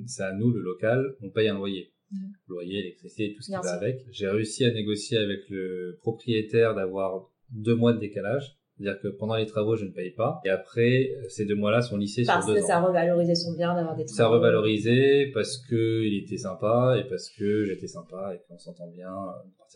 [0.07, 1.92] c'est à nous le local, on paye un loyer.
[2.11, 2.16] Mmh.
[2.49, 4.07] Loyer, électricité, tout ce qui va avec.
[4.12, 9.37] J'ai réussi à négocier avec le propriétaire d'avoir deux mois de décalage c'est-à-dire que pendant
[9.37, 10.41] les travaux, je ne paye pas.
[10.45, 12.47] Et après, ces deux mois-là sont lissés sur deux ans.
[12.47, 14.17] Parce que ça revalorisait son bien d'avoir des travaux.
[14.17, 18.89] Ça revalorisait parce que il était sympa et parce que j'étais sympa et qu'on s'entend
[18.89, 19.15] bien.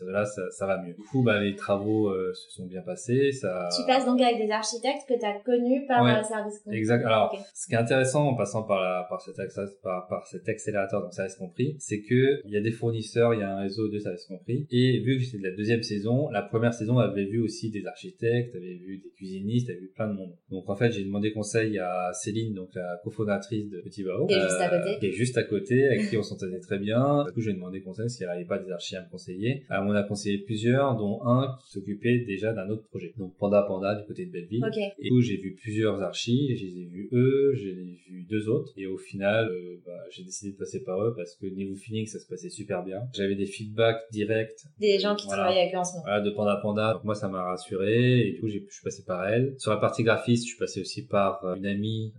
[0.01, 0.93] À partir de là, ça, ça, va mieux.
[0.93, 3.31] Du coup, bah, les travaux euh, se sont bien passés.
[3.31, 3.69] Ça...
[3.75, 6.77] Tu passes donc avec des architectes que tu as connus par ouais, service compris.
[6.77, 7.05] Exact.
[7.05, 9.35] Alors, ce qui est intéressant en passant par, la, par, cet,
[9.83, 13.39] par, par cet accélérateur donc service compris, c'est que il y a des fournisseurs, il
[13.39, 14.67] y a un réseau de services compris.
[14.71, 17.85] Et vu que c'est de la deuxième saison, la première saison avait vu aussi des
[17.85, 20.33] architectes, avait vu des cuisinistes, avait vu plein de monde.
[20.49, 24.33] Donc en fait, j'ai demandé conseil à Céline, donc la cofondatrice de Petit Bao, qui
[24.33, 26.79] est juste à côté, euh, qui est juste à côté, avec qui on s'entendait très
[26.79, 27.25] bien.
[27.25, 29.63] Du coup, j'ai demandé conseil s'il n'y avait pas des archis à me conseiller.
[29.91, 33.13] On a conseillé plusieurs, dont un qui s'occupait déjà d'un autre projet.
[33.17, 34.63] Donc Panda Panda du côté de Belleville.
[34.99, 38.49] Et du coup, j'ai vu plusieurs archis, je les ai vus eux, j'ai vu deux
[38.49, 41.75] autres, et au final, euh, bah, j'ai décidé de passer par eux parce que niveau
[41.75, 43.01] feeling, ça se passait super bien.
[43.13, 44.65] J'avais des feedbacks directs.
[44.79, 46.03] Des gens qui travaillaient avec eux en ce moment.
[46.05, 46.93] Voilà, de Panda Panda.
[46.93, 49.55] Donc moi, ça m'a rassuré, et du coup, j'ai, je suis passé par elle.
[49.57, 52.13] Sur la partie graphiste, je suis passé aussi par euh, une amie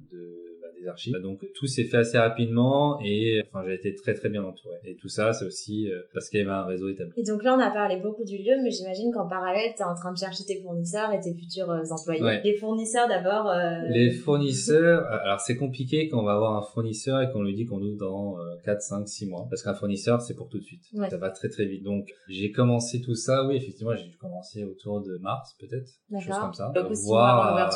[0.88, 1.16] archives.
[1.22, 4.76] Donc tout s'est fait assez rapidement et enfin j'ai été très très bien entouré.
[4.84, 7.12] Et tout ça, c'est aussi euh, parce qu'il y avait un réseau établi.
[7.16, 9.84] Et donc là, on a parlé beaucoup du lieu, mais j'imagine qu'en parallèle, tu es
[9.84, 12.40] en train de chercher tes fournisseurs et tes futurs euh, employés.
[12.44, 13.48] Les fournisseurs d'abord.
[13.48, 17.54] Euh, Les fournisseurs, alors c'est compliqué quand on va avoir un fournisseur et qu'on lui
[17.54, 19.46] dit qu'on ouvre dans 4, 5, 6 mois.
[19.50, 20.82] Parce qu'un fournisseur, c'est pour tout de suite.
[21.10, 21.82] Ça va très très vite.
[21.82, 25.88] Donc j'ai commencé tout ça, oui, effectivement, j'ai dû commencer autour de mars peut-être.
[26.20, 26.72] Chose comme ça.
[26.74, 27.70] Donc, voir,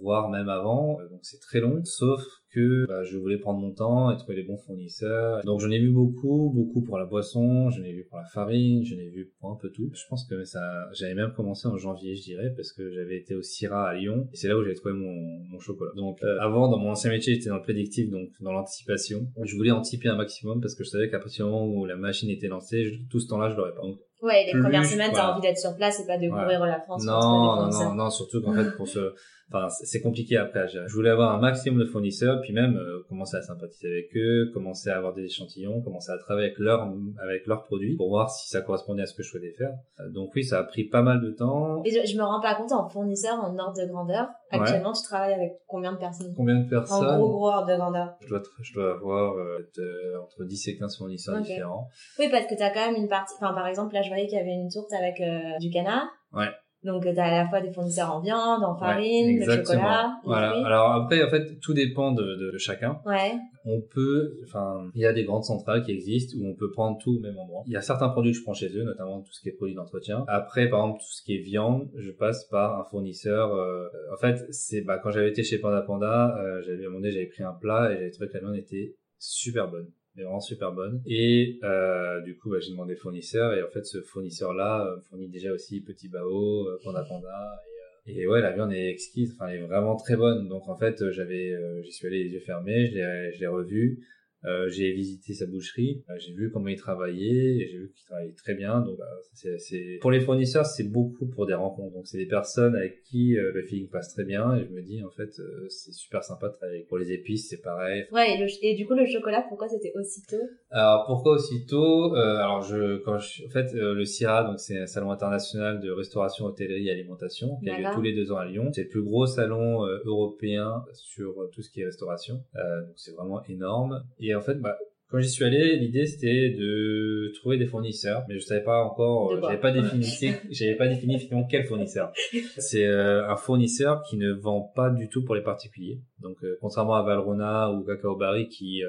[0.00, 0.98] voir même avant.
[1.10, 4.42] Donc c'est très long, sauf que bah, je voulais prendre mon temps et trouver les
[4.42, 5.42] bons fournisseurs.
[5.44, 8.84] Donc j'en ai vu beaucoup, beaucoup pour la boisson, j'en ai vu pour la farine,
[8.84, 9.90] j'en ai vu pour un peu tout.
[9.94, 13.34] Je pense que ça, j'avais même commencé en janvier, je dirais, parce que j'avais été
[13.34, 15.14] au Syrah à Lyon et c'est là où j'avais trouvé mon,
[15.50, 15.92] mon chocolat.
[15.94, 19.26] Donc euh, avant, dans mon ancien métier, j'étais dans le prédictif, donc dans l'anticipation.
[19.42, 21.96] Je voulais anticiper un maximum parce que je savais qu'à partir du moment où la
[21.96, 23.82] machine était lancée, tout ce temps-là, je l'aurais pas.
[24.22, 27.04] ouais, les premières semaines, t'as envie d'être sur place et pas de courir la France.
[27.04, 29.14] Non, non, non, non, surtout qu'en fait, pour ce
[29.52, 33.36] enfin c'est compliqué après je voulais avoir un maximum de fournisseurs puis même euh, commencer
[33.36, 37.46] à sympathiser avec eux commencer à avoir des échantillons commencer à travailler avec leurs avec
[37.46, 39.72] leurs produits pour voir si ça correspondait à ce que je souhaitais faire.
[40.00, 41.82] Euh, donc oui ça a pris pas mal de temps.
[41.84, 45.34] Et je, me rends pas compte en fournisseur en ordre de grandeur actuellement tu travailles
[45.34, 46.32] avec combien de personnes?
[46.36, 48.14] Combien de personnes en gros gros ordre de grandeur.
[48.20, 51.88] Je dois je dois avoir euh, entre 10 et 15 fournisseurs différents.
[52.18, 54.26] Oui parce que tu as quand même une partie enfin par exemple là je voyais
[54.26, 55.20] qu'il y avait une tourte avec
[55.60, 56.06] du canard.
[56.32, 56.46] Ouais
[56.82, 60.18] donc, tu as à la fois des fournisseurs en viande, en farine, le chocolat.
[60.24, 60.52] Voilà.
[60.64, 63.00] Alors après, en fait, tout dépend de, de, chacun.
[63.04, 63.34] Ouais.
[63.66, 66.96] On peut, enfin, il y a des grandes centrales qui existent où on peut prendre
[66.98, 67.64] tout au même endroit.
[67.66, 69.52] Il y a certains produits que je prends chez eux, notamment tout ce qui est
[69.52, 70.24] produits d'entretien.
[70.26, 73.54] Après, par exemple, tout ce qui est viande, je passe par un fournisseur.
[73.54, 77.26] Euh, en fait, c'est bah quand j'avais été chez Panda Panda, euh, j'avais demandé, j'avais
[77.26, 81.02] pris un plat et j'avais trouvé que la viande était super bonne vraiment super bonne.
[81.06, 85.00] Et euh, du coup, bah, j'ai demandé le fournisseur et en fait, ce fournisseur-là euh,
[85.08, 87.60] fournit déjà aussi Petit Bao, euh, Panda Panda.
[88.06, 90.48] Et, euh, et, ouais, la viande est exquise, enfin, elle est vraiment très bonne.
[90.48, 94.06] Donc en fait, j'avais, j'y suis allé les yeux fermés, je l'ai, je l'ai revu.
[94.46, 98.32] Euh, j'ai visité sa boucherie, euh, j'ai vu comment il travaillait, j'ai vu qu'il travaillait
[98.32, 98.80] très bien.
[98.80, 98.98] Donc,
[99.34, 101.94] c'est, c'est pour les fournisseurs, c'est beaucoup pour des rencontres.
[101.94, 104.54] Donc, c'est des personnes avec qui euh, le feeling passe très bien.
[104.56, 105.30] Et je me dis, en fait,
[105.68, 106.86] c'est super sympa de travailler.
[106.88, 108.06] Pour les épices, c'est pareil.
[108.12, 108.38] Ouais.
[108.62, 110.42] Et, du coup, le chocolat, pourquoi c'était aussitôt?
[110.70, 112.14] Alors, pourquoi aussitôt?
[112.14, 116.46] Alors, je, quand je, en fait, le CIRA, donc c'est un salon international de restauration,
[116.46, 118.70] hôtellerie et alimentation, qui a lieu tous les deux ans à Lyon.
[118.72, 122.42] C'est le plus gros salon européen sur tout ce qui est restauration.
[122.54, 124.02] donc, c'est vraiment énorme.
[124.18, 124.76] Et et en fait, bah,
[125.10, 129.32] quand j'y suis allé, l'idée c'était de trouver des fournisseurs, mais je savais pas encore,
[129.32, 130.06] euh, j'avais pas défini,
[130.50, 132.12] j'avais pas défini finalement quel fournisseur.
[132.58, 136.00] C'est euh, un fournisseur qui ne vend pas du tout pour les particuliers.
[136.20, 138.82] Donc euh, contrairement à Valrona ou Cacao Barry qui,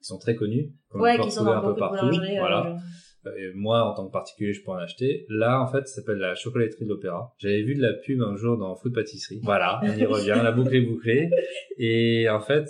[0.00, 2.76] sont très connus, ouais, qui sont un peu partout, voilà.
[3.38, 5.24] Et moi, en tant que particulier, je peux en acheter.
[5.30, 7.32] Là, en fait, ça s'appelle la chocolaterie de l'Opéra.
[7.38, 9.40] J'avais vu de la pub un jour dans Food Pâtisserie.
[9.42, 11.30] Voilà, on y revient, la boucle est bouclée.
[11.78, 12.66] Et en fait,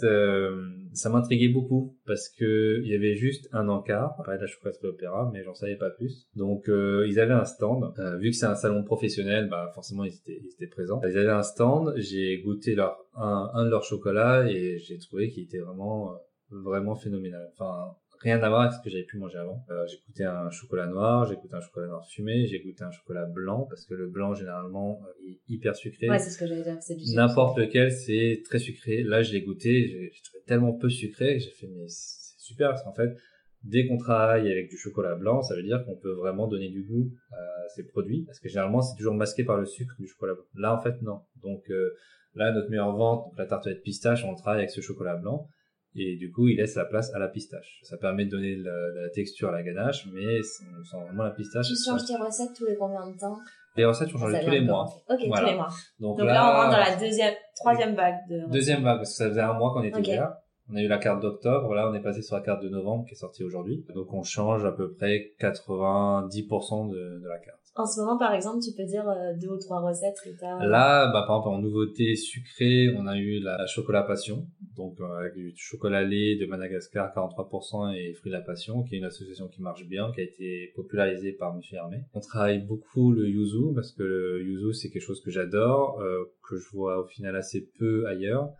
[0.94, 4.88] ça m'intriguait beaucoup parce que il y avait juste un encart, pas de la chocolaterie
[4.88, 6.28] opéra, mais j'en savais pas plus.
[6.34, 7.92] Donc euh, ils avaient un stand.
[7.98, 11.00] Euh, vu que c'est un salon professionnel, bah forcément ils étaient, ils étaient présents.
[11.02, 11.94] Ils avaient un stand.
[11.96, 16.16] J'ai goûté leur un, un de leurs chocolats et j'ai trouvé qu'il était vraiment euh,
[16.50, 17.48] vraiment phénoménal.
[17.52, 19.64] Enfin rien à voir avec ce que j'avais pu manger avant.
[19.70, 22.90] Euh, j'ai goûté un chocolat noir, j'ai goûté un chocolat noir fumé, j'ai goûté un
[22.90, 26.08] chocolat blanc parce que le blanc généralement euh, est hyper sucré.
[26.08, 29.02] Ouais, c'est ce que j'allais dire, c'est du N'importe lequel, c'est très sucré.
[29.02, 32.70] Là, je l'ai goûté, j'ai trouvé tellement peu sucré que j'ai fait mais c'est super
[32.70, 33.16] parce qu'en fait,
[33.62, 36.82] dès qu'on travaille avec du chocolat blanc, ça veut dire qu'on peut vraiment donner du
[36.82, 40.34] goût à ces produits parce que généralement, c'est toujours masqué par le sucre du chocolat
[40.34, 40.44] blanc.
[40.54, 41.20] Là, en fait, non.
[41.42, 41.90] Donc euh,
[42.34, 45.48] là, notre meilleure vente, la tartelette pistache, on travaille avec ce chocolat blanc
[45.94, 47.80] et du coup il laisse la place à la pistache.
[47.82, 50.40] Ça permet de donner de la, texture à la ganache, mais
[50.78, 51.66] on sent vraiment la pistache.
[51.66, 53.38] Tu changes tes recettes tous les combien de temps
[53.76, 54.86] Les recettes sont changées tous les mois.
[55.08, 55.68] Ok, tous les mois.
[56.00, 58.50] Donc, là, on rentre dans la deuxième, troisième vague de.
[58.50, 60.12] Deuxième vague parce que ça faisait un mois qu'on était okay.
[60.12, 60.36] ouvert.
[60.70, 63.04] On a eu la carte d'octobre, là on est passé sur la carte de novembre
[63.06, 63.84] qui est sortie aujourd'hui.
[63.94, 67.63] Donc on change à peu près 90% de, de la carte.
[67.76, 70.44] En ce moment, par exemple, tu peux dire euh, deux ou trois recettes que tu
[70.44, 70.64] as.
[70.64, 75.18] Là, bah, par exemple, en nouveauté sucrée, on a eu la, chocolat passion, donc euh,
[75.18, 79.04] avec du chocolat lait de Madagascar 43% et fruits de la passion, qui est une
[79.04, 82.04] association qui marche bien, qui a été popularisée par Monsieur Hermé.
[82.14, 86.32] On travaille beaucoup le yuzu parce que le yuzu c'est quelque chose que j'adore, euh,
[86.48, 88.50] que je vois au final assez peu ailleurs.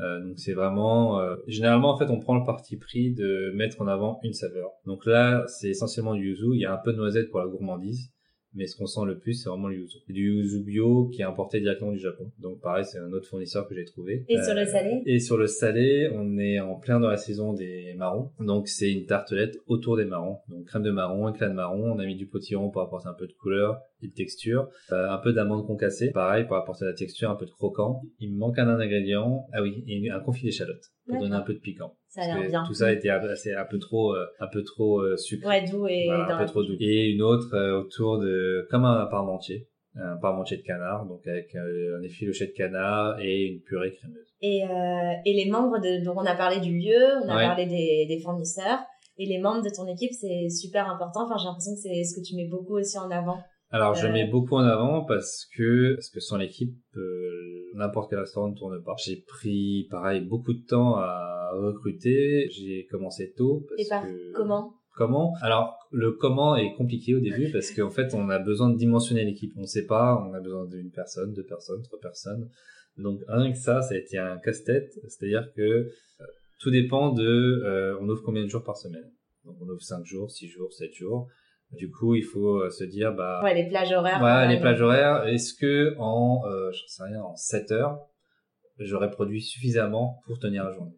[0.00, 3.86] Euh, donc c'est vraiment généralement en fait on prend le parti pris de mettre en
[3.86, 4.72] avant une saveur.
[4.84, 7.46] Donc là c'est essentiellement du yuzu, il y a un peu de noisette pour la
[7.46, 8.12] gourmandise
[8.54, 9.98] mais ce qu'on sent le plus, c'est vraiment le yuzu.
[10.08, 12.30] Du yuzu bio qui est importé directement du Japon.
[12.38, 14.24] Donc pareil, c'est un autre fournisseur que j'ai trouvé.
[14.28, 17.16] Et sur le euh, salé Et sur le salé, on est en plein dans la
[17.16, 18.30] saison des marrons.
[18.40, 20.38] Donc c'est une tartelette autour des marrons.
[20.48, 21.92] Donc crème de marron, éclat de marron.
[21.92, 24.68] On a mis du potiron pour apporter un peu de couleur et de texture.
[24.92, 28.02] Euh, un peu d'amande concassée, pareil, pour apporter la texture, un peu de croquant.
[28.18, 29.46] Il me manque un ingrédient.
[29.52, 31.94] Ah oui, un confit d'échalote pour donner un peu de piquant.
[32.18, 32.64] Ça a l'air bien.
[32.66, 35.46] Tout ça était assez un peu trop, euh, un peu trop euh, sucré.
[35.46, 36.74] Ouais, doux et un peu trop doux.
[36.80, 41.54] Et une autre euh, autour de, comme un parmentier, un parmentier de canard, donc avec
[41.54, 44.26] un effiloché de canard et une purée crémeuse.
[44.42, 44.62] Et,
[45.24, 48.20] et les membres de, donc on a parlé du lieu, on a parlé des, des
[48.20, 48.80] fournisseurs,
[49.16, 51.24] et les membres de ton équipe, c'est super important.
[51.24, 53.38] Enfin, j'ai l'impression que c'est ce que tu mets beaucoup aussi en avant.
[53.70, 56.74] Alors, je mets beaucoup en avant parce que, parce que sans l'équipe,
[57.74, 58.94] n'importe quel restaurant ne tourne pas.
[59.04, 62.48] J'ai pris, pareil, beaucoup de temps à recruter.
[62.50, 63.66] J'ai commencé tôt.
[63.68, 64.74] Parce Et par comment?
[64.94, 65.34] Comment?
[65.42, 69.24] Alors, le comment est compliqué au début parce qu'en fait, on a besoin de dimensionner
[69.24, 69.52] l'équipe.
[69.56, 72.50] On ne sait pas, on a besoin d'une personne, deux personnes, trois personnes.
[72.96, 74.92] Donc, rien que ça, ça a été un casse-tête.
[75.06, 75.90] C'est-à-dire que euh,
[76.58, 79.08] tout dépend de, euh, on ouvre combien de jours par semaine?
[79.44, 81.28] Donc, on ouvre cinq jours, six jours, sept jours.
[81.72, 83.40] Du coup, il faut euh, se dire, bah.
[83.42, 84.22] Ouais, les plages horaires.
[84.22, 85.26] Ouais, les plages horaires.
[85.28, 88.00] Est-ce que en, euh, je sais rien, en 7 heures,
[88.78, 90.96] j'aurais produit suffisamment pour tenir la journée?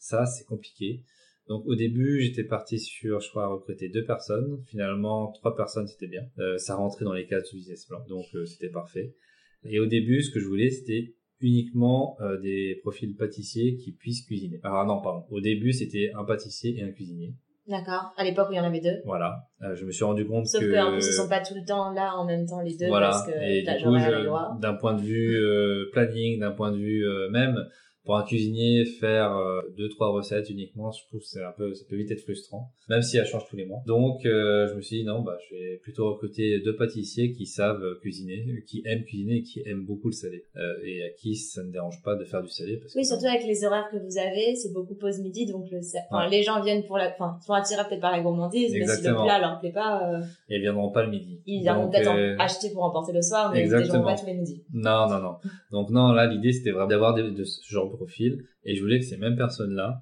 [0.00, 1.04] Ça, c'est compliqué.
[1.48, 4.62] Donc, au début, j'étais parti sur, je crois, recruter deux personnes.
[4.66, 6.22] Finalement, trois personnes, c'était bien.
[6.38, 8.00] Euh, ça rentrait dans les cases du business plan.
[8.08, 9.14] Donc, euh, c'était parfait.
[9.62, 14.60] Et au début, ce que je voulais, c'était uniquement des profils pâtissiers qui puissent cuisiner.
[14.62, 15.24] Alors non, pardon.
[15.30, 17.32] Au début, c'était un pâtissier et un cuisinier.
[17.70, 18.12] D'accord.
[18.16, 19.00] À l'époque où il y en avait deux.
[19.04, 19.44] Voilà.
[19.62, 20.66] Euh, je me suis rendu compte Sauf que.
[20.66, 22.88] Sauf qu'en plus, ils sont pas tout le temps là en même temps les deux.
[22.88, 23.10] Voilà.
[23.10, 27.06] Parce que et du coup, d'un point de vue euh, planning, d'un point de vue
[27.06, 27.56] euh, même,
[28.04, 31.84] pour un cuisinier, faire euh, deux trois recettes uniquement, je trouve c'est un peu, ça
[31.88, 33.82] peut vite être frustrant, même si elle change tous les mois.
[33.86, 37.46] Donc, euh, je me suis dit non, bah, je vais plutôt recruter deux pâtissiers qui
[37.46, 41.36] savent cuisiner, qui aiment cuisiner et qui aiment beaucoup le salé, euh, et à qui
[41.36, 42.78] ça ne dérange pas de faire du salé.
[42.78, 45.80] Parce oui, surtout avec les horaires que vous avez, c'est beaucoup pause midi, donc le,
[46.10, 49.06] enfin, les gens viennent pour la, enfin, sont attirés peut-être par la gourmandise, mais si
[49.06, 51.40] le plat leur plaît pas, et ils viendront pas le midi.
[51.46, 54.62] Ils viendront peut-être acheter pour emporter le soir, mais ils ne pas tous les midis.
[54.72, 55.34] Non, non, non.
[55.70, 58.98] donc non, là, l'idée c'était vraiment d'avoir de, de ce genre profil et je voulais
[58.98, 60.00] que ces mêmes personnes-là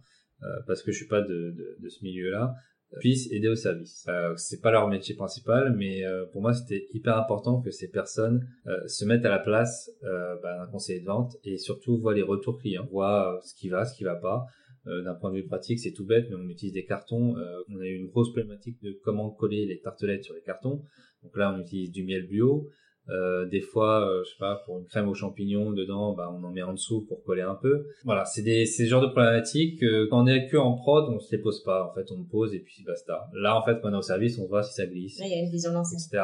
[0.68, 1.52] parce que je suis pas de,
[1.88, 2.54] ce milieu-là,
[3.00, 4.06] puissent aider au service.
[4.08, 7.90] Euh, c'est pas leur métier principal, mais euh, pour moi c'était hyper important que ces
[7.90, 11.98] personnes euh, se mettent à la place euh, bah, d'un conseiller de vente et surtout
[11.98, 14.46] voient les retours clients, voient ce qui va, ce qui va pas.
[14.86, 17.36] D'un point de vue pratique, c'est tout bête, mais on utilise des cartons.
[17.68, 20.82] on a eu une grosse problématique de comment coller les tartelettes sur les cartons.
[21.22, 22.66] Donc là, on utilise du miel bio.
[23.10, 26.42] Euh, des fois, euh, je sais pas, pour une crème aux champignons dedans, bah, on
[26.44, 27.86] en met en dessous pour coller un peu.
[28.04, 31.08] Voilà, c'est des, c'est ce genre de problématiques que quand on est que en prod,
[31.08, 31.88] on se les pose pas.
[31.90, 33.28] En fait, on pose et puis basta.
[33.32, 35.18] Là, en fait, quand on est au service, on voit si ça glisse.
[35.20, 35.68] Il y a une vision.
[35.68, 36.22] Etc.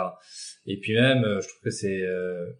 [0.67, 2.03] Et puis même, euh, je trouve que c'est,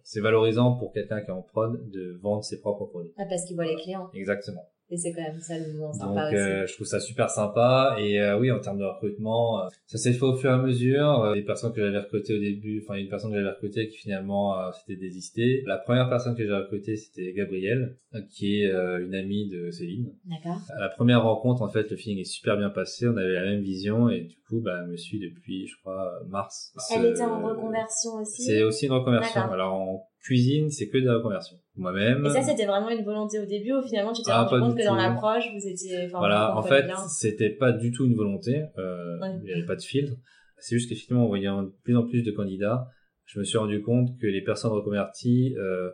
[0.03, 3.13] c'est valorisant pour quelqu'un qui est en prod de vendre ses propres produits.
[3.17, 4.09] Ah, parce qu'il voit les clients.
[4.13, 4.67] Exactement.
[4.91, 7.95] Et c'est quand même ça le moment sympa Donc, euh, je trouve ça super sympa.
[7.99, 10.57] Et euh, oui, en termes de recrutement, euh, ça s'est fait au fur et à
[10.57, 11.31] mesure.
[11.33, 14.71] les personnes que j'avais recrutées au début, enfin une personne que j'avais recrutée qui finalement
[14.73, 15.63] s'était désistée.
[15.65, 17.97] La première personne que j'ai recrutée, c'était Gabrielle,
[18.29, 20.13] qui est une amie de Céline.
[20.25, 20.59] D'accord.
[20.69, 23.07] À la première rencontre, en fait, le feeling est super bien passé.
[23.07, 26.21] On avait la même vision et du coup, bah, elle me suit depuis, je crois,
[26.27, 26.73] mars.
[26.93, 28.43] Elle était en reconversion aussi.
[28.43, 29.41] C'est aussi une reconversion.
[29.51, 31.57] Alors en cuisine, c'est que de la reconversion.
[31.77, 32.25] Moi-même.
[32.25, 34.77] Et ça, c'était vraiment une volonté au début, ou finalement, tu t'es ah, rendu compte
[34.77, 39.17] que dans l'approche, vous étiez, Voilà, en fait, c'était pas du tout une volonté, euh,
[39.39, 40.13] il n'y avait pas de filtre.
[40.57, 42.87] C'est juste qu'effectivement, en voyant de plus en plus de candidats,
[43.25, 45.91] je me suis rendu compte que les personnes reconverties, euh,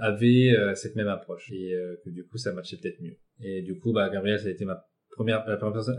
[0.00, 3.16] avaient euh, cette même approche et euh, que du coup ça matchait peut-être mieux.
[3.40, 4.84] Et du coup, bah, Gabriel, ça a été ma
[5.18, 5.58] la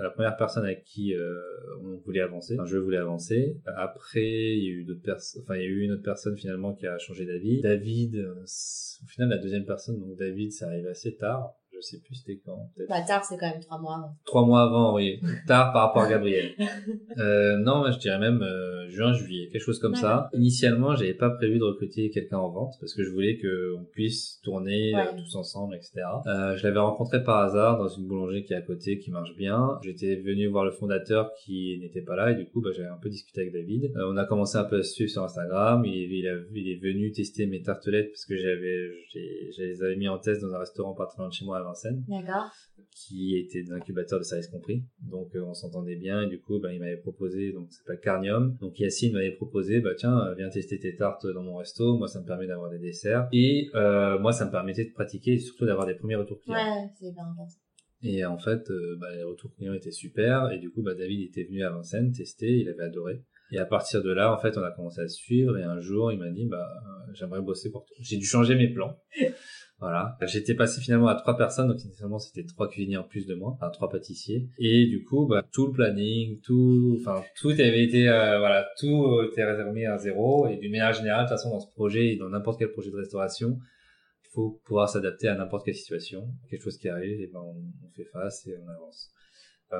[0.09, 1.39] première personne, la avec qui euh,
[1.81, 2.55] on voulait avancer.
[2.55, 3.57] Enfin, je voulais avancer.
[3.65, 5.41] Après, il y a eu d'autres personnes.
[5.43, 7.61] Enfin, il y a eu une autre personne finalement qui a changé d'avis.
[7.61, 11.99] David, euh, au final, la deuxième personne, donc David, ça arrive assez tard je sais
[11.99, 12.69] plus c'était quand.
[12.89, 14.15] Bah, tard, c'est quand même trois mois avant.
[14.25, 15.19] Trois mois avant, oui.
[15.47, 16.51] Tard par rapport à Gabriel.
[17.17, 20.29] euh, non, je dirais même euh, juin, juillet, quelque chose comme ça.
[20.33, 24.39] Initialement, j'avais pas prévu de recruter quelqu'un en vente parce que je voulais qu'on puisse
[24.43, 26.01] tourner euh, tous ensemble, etc.
[26.25, 29.35] Euh, je l'avais rencontré par hasard dans une boulangerie qui est à côté, qui marche
[29.35, 29.79] bien.
[29.83, 32.99] J'étais venu voir le fondateur qui n'était pas là et du coup, bah, j'avais un
[33.01, 33.91] peu discuté avec David.
[33.95, 35.83] On a commencé un peu à se suivre sur Instagram.
[35.85, 39.95] Il, il, a, il est venu tester mes tartelettes parce que j'avais, je les avais
[39.95, 42.03] mis en test dans un restaurant pas très loin de chez moi Vincennes.
[42.95, 44.83] Qui était l'incubateur de service compris.
[45.01, 47.95] Donc euh, on s'entendait bien et du coup bah, il m'avait proposé, donc c'est pas
[47.95, 48.57] Carnium.
[48.59, 51.97] Donc Yacine m'avait proposé, bah tiens, euh, viens tester tes tartes dans mon resto.
[51.97, 53.27] Moi ça me permet d'avoir des desserts.
[53.31, 56.55] Et euh, moi ça me permettait de pratiquer et surtout d'avoir des premiers retours clients.
[56.55, 57.53] Ouais, c'est hyper important.
[58.03, 60.51] Et en fait, bah, les retours clients étaient super.
[60.51, 63.23] Et du coup, bah, David était venu à Vincennes tester, il avait adoré.
[63.51, 65.57] Et à partir de là, en fait, on a commencé à se suivre.
[65.57, 66.67] Et un jour, il m'a dit, bah,
[67.13, 67.95] j'aimerais bosser pour toi.
[67.99, 68.95] J'ai dû changer mes plans.
[69.79, 70.17] Voilà.
[70.25, 73.51] J'étais passé finalement à trois personnes, donc initialement c'était trois cuisiniers en plus de moi,
[73.53, 74.47] enfin trois pâtissiers.
[74.57, 79.21] Et du coup, bah, tout le planning, tout, enfin tout avait été, euh, voilà, tout
[79.31, 80.47] était réservé à zéro.
[80.47, 82.95] Et d'une manière générale, de toute façon, dans ce projet, dans n'importe quel projet de
[82.95, 83.59] restauration,
[84.23, 86.27] il faut pouvoir s'adapter à n'importe quelle situation.
[86.49, 89.11] Quelque chose qui arrive, et ben on, on fait face et on avance.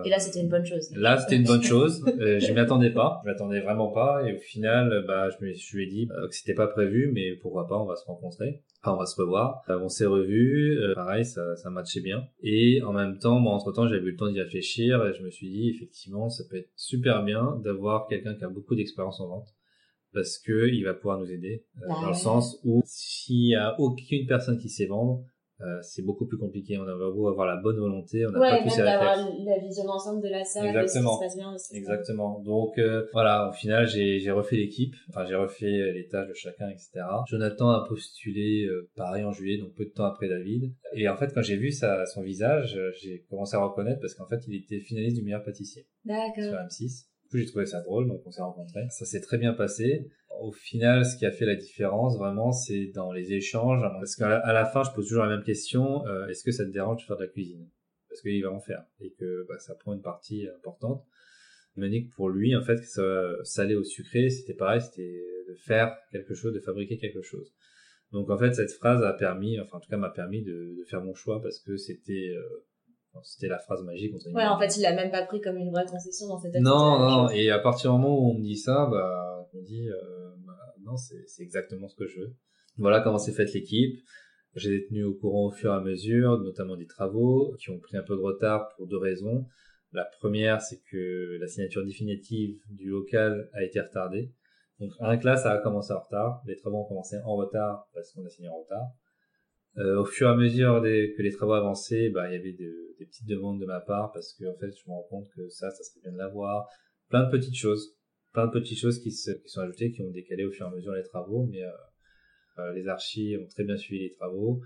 [0.05, 0.91] Et là, c'était une bonne chose.
[0.95, 2.03] Là, c'était une bonne chose.
[2.19, 3.21] euh, je m'y attendais pas.
[3.23, 4.21] Je m'attendais vraiment pas.
[4.27, 7.67] Et au final, bah, je me suis dit euh, que c'était pas prévu, mais pourquoi
[7.67, 8.61] pas, on va se rencontrer.
[8.81, 9.61] Enfin, on va se revoir.
[9.69, 10.77] Euh, on s'est revus.
[10.79, 12.27] Euh, pareil, ça, ça matchait bien.
[12.41, 15.23] Et en même temps, moi, entre temps, j'avais eu le temps d'y réfléchir et je
[15.23, 19.19] me suis dit, effectivement, ça peut être super bien d'avoir quelqu'un qui a beaucoup d'expérience
[19.19, 19.47] en vente
[20.13, 23.79] parce que il va pouvoir nous aider bah dans le sens où s'il y a
[23.79, 25.23] aucune personne qui sait vendre,
[25.61, 26.77] euh, c'est beaucoup plus compliqué.
[26.77, 29.21] On a beau avoir la bonne volonté, on n'a pas tous ces réflexes.
[29.43, 31.15] la vision d'ensemble de la salle, Exactement.
[31.15, 31.75] se passe bien aussi.
[31.75, 32.39] Exactement.
[32.41, 36.69] Donc euh, voilà, au final, j'ai refait l'équipe, enfin j'ai refait les tâches de chacun,
[36.69, 37.05] etc.
[37.27, 40.73] Jonathan a postulé euh, pareil en juillet, donc peu de temps après David.
[40.93, 44.27] Et en fait, quand j'ai vu sa, son visage, j'ai commencé à reconnaître parce qu'en
[44.27, 47.05] fait, il était finaliste du meilleur pâtissier sur M6.
[47.33, 48.85] J'ai trouvé ça drôle, donc on s'est rencontrés.
[48.89, 50.09] Ça s'est très bien passé
[50.41, 53.81] au final, ce qui a fait la différence vraiment, c'est dans les échanges.
[53.81, 56.69] Parce qu'à la, fin, je pose toujours la même question euh, est-ce que ça te
[56.69, 57.67] dérange de faire de la cuisine?
[58.09, 61.03] Parce qu'il va en faire et que bah, ça prend une partie importante.
[61.75, 64.81] Il m'a dit que pour lui, en fait, que ça salé au sucré, c'était pareil,
[64.81, 67.53] c'était de faire quelque chose, de fabriquer quelque chose.
[68.11, 71.03] Donc en fait, cette phrase a permis, enfin en tout cas m'a permis de, faire
[71.03, 72.65] mon choix parce que c'était euh,
[73.23, 74.13] c'était la phrase magique.
[74.33, 76.55] ouais, en fait, il l'a même pas pris comme une vraie concession dans cette.
[76.55, 79.63] Non, non, et à partir du moment où on me dit ça, bah, je me
[79.63, 79.95] dis, euh,
[80.45, 82.35] bah, non, c'est exactement ce que je veux.
[82.77, 83.99] Voilà comment s'est faite l'équipe.
[84.55, 87.79] J'ai été tenu au courant au fur et à mesure, notamment des travaux qui ont
[87.79, 89.45] pris un peu de retard pour deux raisons.
[89.93, 94.31] La première, c'est que la signature définitive du local a été retardée.
[94.79, 96.41] Donc, un classe a commencé en retard.
[96.45, 98.87] Les travaux ont commencé en retard parce qu'on a signé en retard.
[99.77, 102.95] Euh, au fur et à mesure que les travaux avançaient, bah, il y avait de,
[102.97, 105.47] des petites demandes de ma part parce que en fait, je me rends compte que
[105.49, 106.67] ça, ça serait bien de l'avoir.
[107.09, 107.95] Plein de petites choses,
[108.33, 110.69] plein de petites choses qui, se, qui sont ajoutées, qui ont décalé au fur et
[110.69, 111.69] à mesure les travaux, mais euh,
[112.59, 114.61] euh les archis ont très bien suivi les travaux.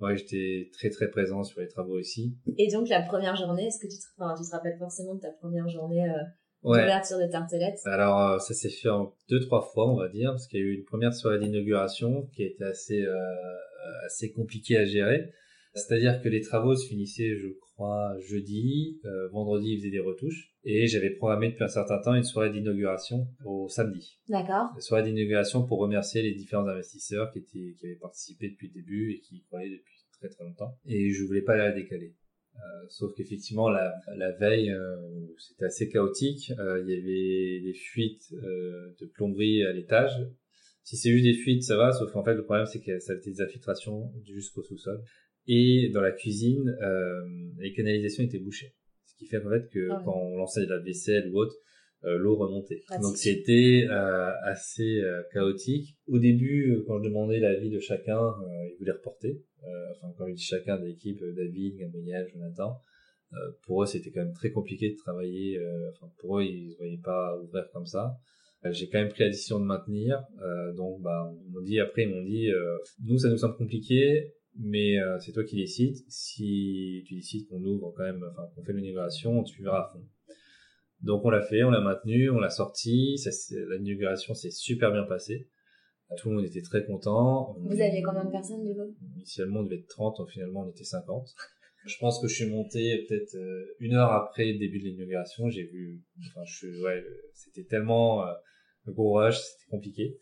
[0.00, 2.36] Ouais, j'étais très très présent sur les travaux ici.
[2.58, 5.20] Et donc la première journée, est-ce que tu te, enfin, tu te rappelles forcément de
[5.20, 6.22] ta première journée euh,
[6.64, 10.30] d'ouverture de tartelettes Alors euh, ça s'est fait en deux trois fois, on va dire,
[10.30, 13.16] parce qu'il y a eu une première soirée d'inauguration qui a été assez euh,
[14.06, 15.32] assez compliquée à gérer.
[15.74, 20.52] C'est-à-dire que les travaux se finissaient, je crois, jeudi, euh, vendredi ils faisaient des retouches,
[20.64, 24.18] et j'avais programmé depuis un certain temps une soirée d'inauguration au samedi.
[24.28, 24.68] D'accord.
[24.74, 28.74] Une soirée d'inauguration pour remercier les différents investisseurs qui étaient qui avaient participé depuis le
[28.74, 30.76] début et qui y croyaient depuis très très longtemps.
[30.86, 32.14] Et je voulais pas la décaler.
[32.56, 34.96] Euh, sauf qu'effectivement la, la veille euh,
[35.38, 36.52] c'était assez chaotique.
[36.58, 40.12] Euh, il y avait des fuites euh, de plomberie à l'étage.
[40.84, 41.92] Si c'est juste des fuites, ça va.
[41.92, 45.02] Sauf qu'en fait le problème c'est que ça a été des infiltrations jusqu'au sous-sol.
[45.46, 47.26] Et dans la cuisine, euh,
[47.58, 48.74] les canalisations étaient bouchées.
[49.06, 51.56] Ce qui fait en fait que ah quand on lançait de la vaisselle ou autre,
[52.04, 52.82] l'eau remontait.
[53.00, 55.96] Donc c'était euh, assez euh, chaotique.
[56.06, 58.34] Au début, euh, quand je demandais l'avis de chacun,
[58.70, 59.40] ils voulaient reporter.
[59.92, 62.80] enfin, quand je dis chacun de l'équipe, David, Gabriel, Jonathan,
[63.62, 65.58] pour eux c'était quand même très compliqué de travailler.
[65.90, 68.16] enfin, pour eux, ils ne voyaient pas ouvrir comme ça.
[68.70, 70.22] J'ai quand même pris la décision de maintenir.
[70.76, 72.50] donc, bah, on m'a dit après, ils m'ont dit,
[73.04, 75.96] nous, ça nous semble compliqué mais euh, c'est toi qui décides.
[76.08, 79.92] Si tu décides qu'on ouvre quand même, enfin qu'on fait l'inauguration, on te suivra à
[79.92, 80.04] fond.
[81.02, 83.16] Donc on l'a fait, on l'a maintenu, on l'a sorti.
[83.50, 85.48] L'inauguration s'est super bien passée.
[86.18, 87.56] Tout le monde était très content.
[87.58, 88.94] Vous aviez combien de personnes du coup?
[89.16, 91.26] Initialement on devait être 30, finalement on était 50.
[91.86, 95.48] Je pense que je suis monté peut-être euh, une heure après le début de l'inauguration.
[95.48, 97.02] J'ai vu, enfin je, ouais,
[97.34, 98.32] c'était tellement euh,
[98.86, 100.18] gros rush, c'était compliqué.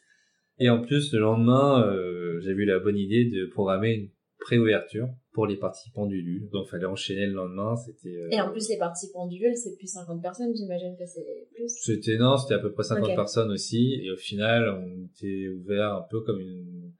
[0.58, 4.10] Et en plus, le lendemain, euh, j'ai eu la bonne idée de programmer une
[4.40, 6.48] pré-ouverture pour les participants du LUL.
[6.50, 7.76] Donc, il fallait enchaîner le lendemain.
[7.76, 8.16] C'était.
[8.16, 10.52] Euh, Et en plus, les participants du LUL, c'est plus 50 personnes.
[10.54, 11.68] J'imagine que c'est plus.
[11.68, 14.00] C'était non, c'était à peu près 50 personnes aussi.
[14.02, 16.92] Et au final, on était ouvert un peu comme une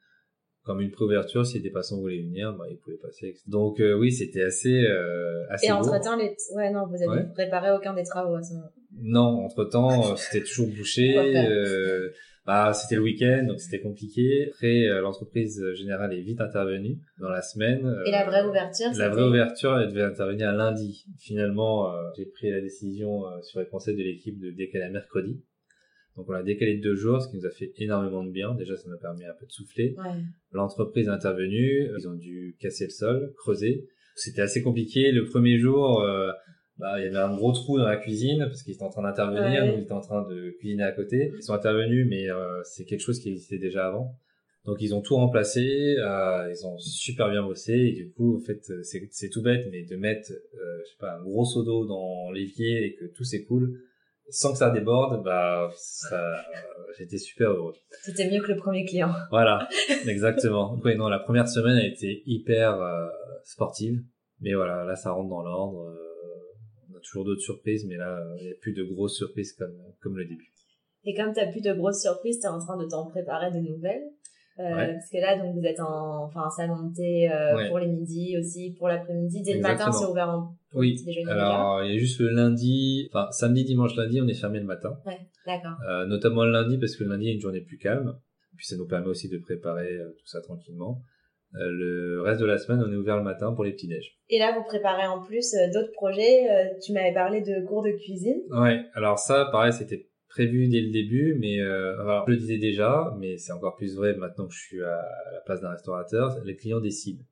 [0.63, 1.45] comme une pré-ouverture.
[1.47, 3.35] Si des passants voulaient venir, bah, ils pouvaient passer.
[3.47, 5.67] Donc euh, oui, c'était assez euh, assez.
[5.67, 8.71] Et entre temps, les ouais non, vous avez préparé aucun des travaux à ce moment.
[8.93, 11.17] Non, entre temps, c'était toujours bouché.
[12.51, 14.49] Bah, c'était le week-end, donc c'était compliqué.
[14.49, 17.87] Après, euh, l'entreprise générale est vite intervenue dans la semaine.
[17.87, 21.05] Euh, Et la vraie ouverture La vraie ouverture, elle devait intervenir lundi.
[21.21, 25.41] Finalement, euh, j'ai pris la décision sur les conseils de l'équipe de décaler à mercredi.
[26.17, 28.53] Donc on a décalé de deux jours, ce qui nous a fait énormément de bien.
[28.57, 29.95] Déjà, ça m'a permis un peu de souffler.
[29.97, 30.21] Ouais.
[30.51, 33.87] L'entreprise est intervenue, ils ont dû casser le sol, creuser.
[34.17, 35.13] C'était assez compliqué.
[35.13, 36.05] Le premier jour,
[36.81, 39.03] bah, il y avait un gros trou dans la cuisine parce qu'ils étaient en train
[39.03, 41.33] d'intervenir, nous ils étaient en train de cuisiner à côté.
[41.37, 44.17] Ils sont intervenus, mais euh, c'est quelque chose qui existait déjà avant.
[44.67, 48.41] Donc ils ont tout remplacé, euh, ils ont super bien bossé et du coup en
[48.41, 51.87] fait c'est tout bête mais de mettre euh, je sais pas un gros seau d'eau
[51.87, 53.81] dans l'évier et que tout s'écoule
[54.29, 56.45] sans que ça déborde bah ça
[56.99, 57.73] j'étais super heureux.
[58.03, 59.13] C'était mieux que le premier client.
[59.31, 59.67] Voilà,
[60.07, 60.79] exactement.
[60.85, 63.09] Oui non la première semaine a été hyper euh,
[63.45, 64.03] sportive
[64.41, 65.91] mais voilà là ça rentre dans l'ordre
[67.03, 70.25] toujours d'autres surprises, mais là, il n'y a plus de grosses surprises comme, comme le
[70.25, 70.51] début.
[71.05, 73.51] Et comme tu n'as plus de grosses surprises, tu es en train de t'en préparer
[73.51, 74.05] de nouvelles.
[74.59, 77.87] Euh, Parce que là, donc, vous êtes en, enfin, salon de thé euh, pour les
[77.87, 79.43] midis aussi, pour l'après-midi.
[79.43, 81.03] Dès le matin, c'est ouvert en oui.
[81.29, 84.67] Alors, il y a juste le lundi, enfin, samedi, dimanche, lundi, on est fermé le
[84.67, 84.99] matin.
[85.07, 85.77] Ouais, d'accord.
[85.89, 88.15] Euh, notamment le lundi, parce que le lundi est une journée plus calme.
[88.57, 91.01] Puis ça nous permet aussi de préparer tout ça tranquillement.
[91.57, 94.17] Euh, le reste de la semaine, on est ouvert le matin pour les petits neiges.
[94.29, 96.49] Et là, vous préparez en plus euh, d'autres projets.
[96.51, 98.41] Euh, tu m'avais parlé de cours de cuisine.
[98.51, 98.83] Ouais.
[98.95, 103.37] Alors ça, pareil, c'était prévu dès le début, mais alors, je le disais déjà, mais
[103.37, 106.39] c'est encore plus vrai maintenant que je suis à la place d'un restaurateur.
[106.45, 107.25] Les clients décident.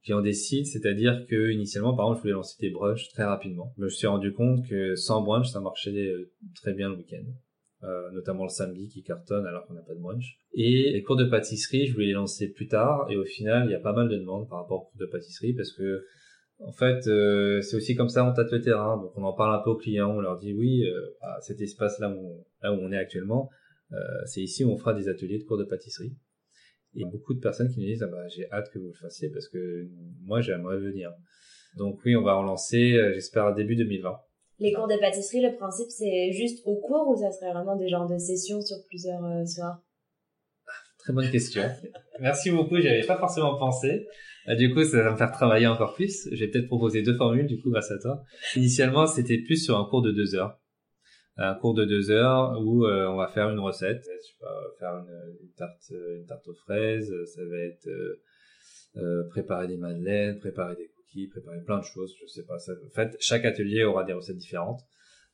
[0.00, 3.74] Les clients décident, c'est-à-dire que initialement, par exemple, je voulais lancer des brunchs très rapidement.
[3.76, 6.10] Je me suis rendu compte que sans brunch, ça marchait
[6.54, 7.24] très bien le week-end.
[7.84, 10.38] Euh, notamment le samedi qui cartonne alors qu'on n'a pas de brunch.
[10.54, 13.72] Et les cours de pâtisserie, je voulais les lancer plus tard et au final, il
[13.72, 16.04] y a pas mal de demandes par rapport aux cours de pâtisserie parce que
[16.60, 18.98] en fait, euh, c'est aussi comme ça on tâte le terrain.
[18.98, 21.60] Donc on en parle un peu aux clients, on leur dit oui, euh, bah, cet
[21.60, 23.50] espace là où on est actuellement,
[24.26, 26.16] c'est ici où on fera des ateliers de cours de pâtisserie.
[26.94, 29.28] Et beaucoup de personnes qui nous disent ah bah j'ai hâte que vous le fassiez
[29.30, 29.88] parce que
[30.20, 31.10] moi j'aimerais venir.
[31.76, 34.16] Donc oui, on va relancer, j'espère début 2020.
[34.58, 37.88] Les cours de pâtisserie, le principe, c'est juste au cours ou ça serait vraiment des
[37.88, 39.82] genres de sessions sur plusieurs euh, soirs?
[40.98, 41.62] Très bonne question.
[42.20, 44.06] Merci beaucoup, j'y avais pas forcément pensé.
[44.48, 46.28] Euh, du coup, ça va me faire travailler encore plus.
[46.32, 48.22] J'ai peut-être proposé deux formules, du coup, grâce à toi.
[48.54, 50.60] Initialement, c'était plus sur un cours de deux heures.
[51.38, 54.04] Un cours de deux heures où euh, on va faire une recette.
[54.04, 57.12] Je sais pas, faire une, tarte, une tarte aux fraises.
[57.34, 57.88] Ça va être
[59.30, 60.91] préparer des madeleines, préparer des
[61.30, 62.58] préparer plein de choses, je sais pas.
[62.58, 64.80] Ça, en fait, chaque atelier aura des recettes différentes.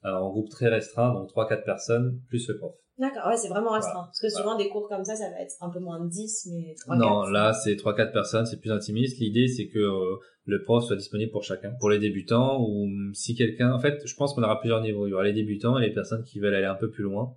[0.05, 2.75] en groupe très restreint, donc 3-4 personnes, plus le prof.
[2.99, 4.05] D'accord, ouais, c'est vraiment restreint.
[4.07, 6.49] Parce que souvent, des cours comme ça, ça va être un peu moins de 10,
[6.53, 9.21] mais 3 Non, là, c'est 3-4 personnes, c'est plus intimiste.
[9.21, 11.73] L'idée, c'est que euh, le prof soit disponible pour chacun.
[11.79, 13.73] Pour les débutants, ou si quelqu'un...
[13.73, 15.07] En fait, je pense qu'on aura plusieurs niveaux.
[15.07, 17.33] Il y aura les débutants et les personnes qui veulent aller un peu plus loin.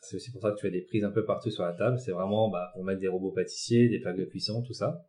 [0.00, 1.98] C'est aussi pour ça que tu as des prises un peu partout sur la table.
[1.98, 5.02] C'est vraiment bah, pour mettre des robots pâtissiers, des plaques de cuisson, tout ça.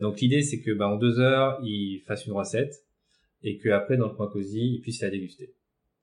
[0.00, 2.84] Donc l'idée, c'est que bah, en deux heures, ils fassent une recette
[3.42, 5.54] et qu'après, dans le coin cosy, ils puissent la déguster.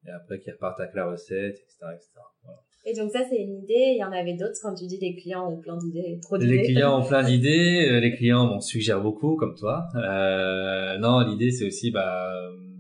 [0.08, 1.78] Et après, qu'ils repartent avec la recette, etc.
[1.96, 2.10] etc.
[2.44, 2.60] Voilà.
[2.86, 3.94] Et donc ça, c'est une idée.
[3.94, 6.58] Il y en avait d'autres quand tu dis les clients ont plein d'idées, trop d'idées.
[6.58, 7.88] Les clients ont plein d'idées.
[7.90, 9.86] Euh, les clients m'en suggèrent beaucoup, comme toi.
[9.96, 12.32] Euh, non, l'idée, c'est aussi bah,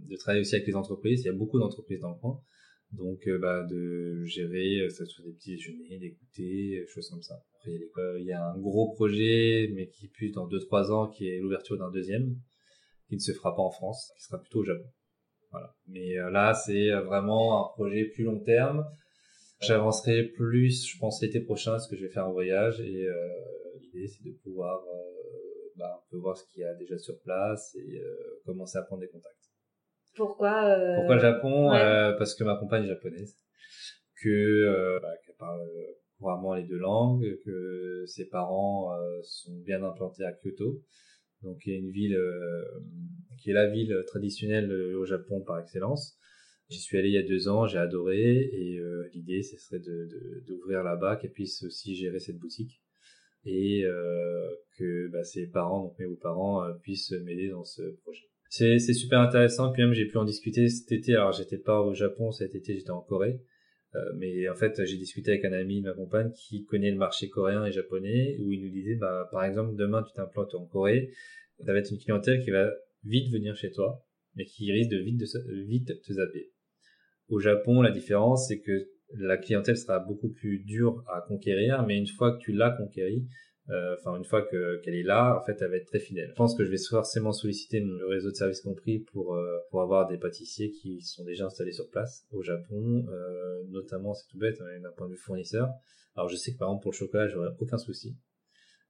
[0.10, 1.22] de travailler aussi avec les entreprises.
[1.22, 2.40] Il y a beaucoup d'entreprises dans le coin.
[2.94, 7.42] Donc, euh, bah, de gérer, ça soit des petits déjeuners, des goûters, choses comme ça.
[7.56, 7.80] Après,
[8.20, 11.78] il y a un gros projet, mais qui plus dans 2-3 ans, qui est l'ouverture
[11.78, 12.36] d'un deuxième,
[13.08, 14.90] qui ne se fera pas en France, qui sera plutôt au Japon.
[15.52, 15.76] Voilà.
[15.88, 18.86] Mais là, c'est vraiment un projet plus long terme
[19.62, 23.30] J'avancerai plus, je pense, l'été prochain, parce que je vais faire un voyage et euh,
[23.80, 27.20] l'idée, c'est de pouvoir euh, bah, un peu voir ce qu'il y a déjà sur
[27.20, 29.41] place et euh, commencer à prendre des contacts.
[30.16, 31.70] Pourquoi Pourquoi le Japon
[32.18, 33.38] Parce que ma compagne est japonaise,
[34.22, 35.62] que bah, qu'elle parle
[36.18, 40.82] couramment les deux langues, que ses parents sont bien implantés à Kyoto,
[41.44, 42.20] donc il y a une ville
[43.42, 46.18] qui est la ville traditionnelle au Japon par excellence.
[46.72, 48.50] J'y suis allé il y a deux ans, j'ai adoré.
[48.54, 52.82] Et euh, l'idée ce serait de d'ouvrir là-bas qu'elle puisse aussi gérer cette boutique.
[53.44, 58.31] Et euh, que bah, ses parents, donc mes beaux-parents, euh, puissent m'aider dans ce projet.
[58.54, 61.16] C'est super intéressant puis même j'ai pu en discuter cet été.
[61.16, 63.40] Alors j'étais pas au Japon cet été, j'étais en Corée.
[64.18, 67.64] mais en fait, j'ai discuté avec un ami ma compagne qui connaît le marché coréen
[67.66, 71.12] et japonais, où il nous disait, bah, par exemple, demain tu t'implantes en Corée,
[71.66, 72.70] ça va être une clientèle qui va
[73.06, 76.52] vite venir chez toi, mais qui risque de vite, de, vite te zapper.
[77.30, 81.98] Au Japon, la différence, c'est que la clientèle sera beaucoup plus dure à conquérir, mais
[81.98, 85.46] une fois que tu l'as conquérie, euh, enfin une fois que qu'elle est là, en
[85.46, 86.30] fait, elle va être très fidèle.
[86.30, 89.82] Je pense que je vais forcément solliciter le réseau de services compris pour euh, pour
[89.82, 94.38] avoir des pâtissiers qui sont déjà installés sur place au Japon, euh, notamment c'est tout
[94.38, 95.70] bête hein, d'un point de vue fournisseur.
[96.16, 98.18] Alors je sais que par exemple pour le chocolat, j'aurais aucun souci.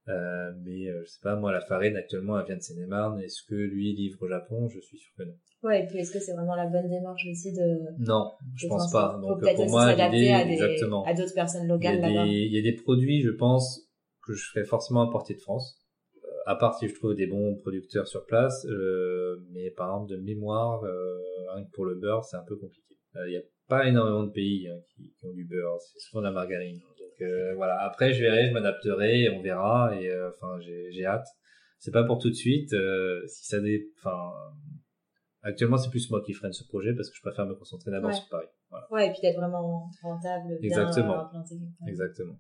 [0.10, 3.22] Euh, mais euh, je sais pas, moi, la farine actuellement, elle vient de Seine-et-Marne.
[3.22, 4.68] Est-ce que lui livre au Japon?
[4.68, 5.34] Je suis sûr que non.
[5.64, 8.92] Ouais, et puis est-ce que c'est vraiment la bonne démarche aussi de Non, je pense
[8.92, 9.20] pas.
[9.22, 12.26] Donc pour moi, l'idée, exactement, à d'autres personnes locales là-bas.
[12.26, 13.91] Il y a des produits, je pense,
[14.26, 15.78] que je ferais forcément importer de France.
[16.16, 20.12] Euh, à part si je trouve des bons producteurs sur place, euh, mais par exemple
[20.12, 21.18] de mémoire, euh,
[21.54, 22.98] rien que pour le beurre, c'est un peu compliqué.
[23.16, 26.22] Il n'y a pas énormément de pays hein, qui, qui, ont du beurre, c'est souvent
[26.22, 26.80] de la margarine.
[26.80, 27.80] Donc voilà.
[27.82, 29.94] Après, je verrai, je m'adapterai, on verra.
[30.00, 31.28] Et enfin, j'ai hâte.
[31.78, 32.74] C'est pas pour tout de suite.
[33.28, 33.90] si ça dé...
[33.98, 34.32] enfin
[35.44, 38.14] Actuellement, c'est plus moi qui freine ce projet parce que je préfère me concentrer d'abord
[38.14, 38.48] sur Paris.
[38.70, 38.88] Voilà.
[38.92, 41.14] Ouais, et puis d'être vraiment rentable, Exactement.
[41.14, 41.56] bien implanté.
[41.88, 42.38] Exactement.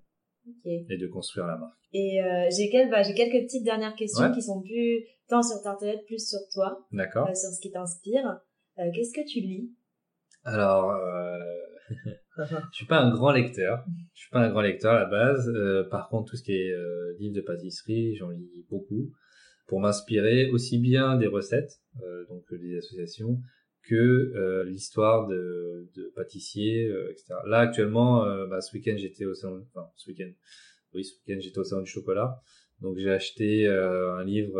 [0.47, 0.85] Okay.
[0.89, 1.77] Et de construire la marque.
[1.93, 5.61] Et euh, j'ai quelques, bah, j'ai quelques petites dernières questions qui sont plus tant sur
[5.61, 6.85] Tartelette, plus sur toi.
[6.91, 7.27] D'accord.
[7.27, 8.39] Euh, sur ce qui t'inspire.
[8.79, 9.71] Euh, qu'est-ce que tu lis?
[10.43, 10.97] Alors,
[12.37, 13.85] je suis pas un grand lecteur.
[14.13, 15.51] Je suis pas un grand lecteur à la base.
[15.91, 16.73] Par contre, tout ce qui est
[17.19, 19.11] livre de pâtisserie, j'en lis beaucoup
[19.67, 21.79] pour m'inspirer aussi bien des recettes,
[22.29, 23.39] donc des associations,
[23.83, 27.35] que euh, l'histoire de, de pâtissiers, euh, etc.
[27.45, 30.31] Là actuellement, bah, ce week-end j'étais au salon, enfin ce week-end,
[30.93, 32.41] oui ce week-end j'étais au salon du chocolat,
[32.79, 34.59] donc j'ai acheté un livre,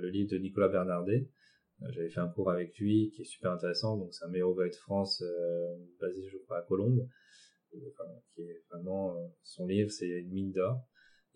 [0.00, 1.28] le livre de Nicolas Bernardet.
[1.90, 4.70] J'avais fait un cours avec lui qui est super intéressant, donc c'est un meilleur de
[4.70, 5.22] France
[6.00, 7.06] basé je crois à Colombes,
[7.74, 8.04] enfin,
[8.34, 10.80] qui est vraiment son livre c'est une mine d'or.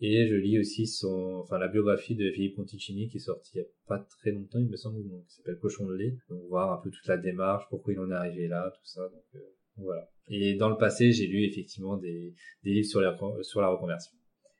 [0.01, 3.57] Et je lis aussi son, enfin, la biographie de Philippe Conticini qui est sortie il
[3.57, 6.15] y a pas très longtemps, il me semble, donc, qui s'appelle Cochon de lait.
[6.29, 9.01] Donc, voir un peu toute la démarche, pourquoi il en est arrivé là, tout ça.
[9.01, 9.39] Donc, euh,
[9.75, 10.09] voilà.
[10.29, 12.33] Et dans le passé, j'ai lu effectivement des,
[12.63, 14.11] des livres sur la, sur la reconversion.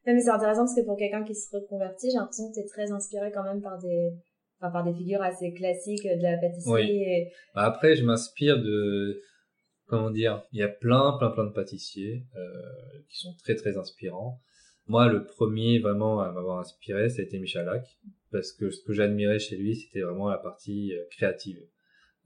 [0.05, 2.65] mais c'est intéressant parce que pour quelqu'un qui se reconvertit, j'ai l'impression que tu es
[2.65, 4.11] très inspiré quand même par des,
[4.59, 6.99] enfin, par des figures assez classiques de la pâtisserie.
[6.99, 7.25] Oui.
[7.55, 9.21] Bah, après, je m'inspire de,
[9.85, 13.77] comment dire, il y a plein, plein, plein de pâtissiers euh, qui sont très, très
[13.77, 14.41] inspirants.
[14.89, 17.85] Moi, le premier vraiment à m'avoir inspiré, ça a été Michalak,
[18.31, 21.61] parce que ce que j'admirais chez lui, c'était vraiment la partie euh, créative.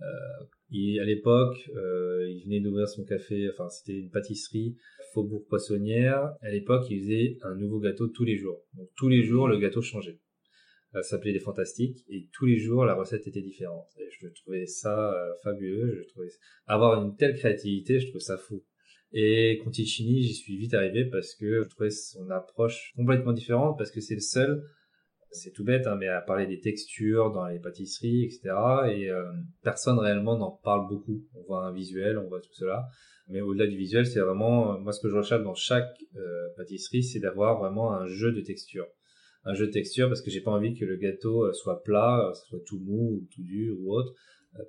[0.01, 4.75] Euh, à l'époque, euh, il venait d'ouvrir son café, enfin c'était une pâtisserie
[5.13, 6.33] Faubourg Poissonnière.
[6.41, 8.63] À l'époque, il faisait un nouveau gâteau tous les jours.
[8.73, 10.19] Donc tous les jours, le gâteau changeait.
[10.93, 13.87] Ça s'appelait les Fantastiques et tous les jours, la recette était différente.
[13.97, 16.01] Et je trouvais ça euh, fabuleux.
[16.01, 16.29] Je trouvais
[16.65, 18.63] avoir une telle créativité, je trouve ça fou.
[19.13, 23.91] Et Conticini, j'y suis vite arrivé parce que je trouvais son approche complètement différente parce
[23.91, 24.63] que c'est le seul
[25.33, 28.41] c'est tout bête, hein, mais à parler des textures dans les pâtisseries, etc.
[28.91, 29.25] Et euh,
[29.63, 31.23] personne réellement n'en parle beaucoup.
[31.33, 32.87] On voit un visuel, on voit tout cela.
[33.27, 37.03] Mais au-delà du visuel, c'est vraiment, moi ce que je recherche dans chaque euh, pâtisserie,
[37.03, 38.85] c'est d'avoir vraiment un jeu de texture.
[39.45, 42.31] Un jeu de texture parce que j'ai pas envie que le gâteau euh, soit plat,
[42.47, 44.13] soit tout mou ou tout dur ou autre.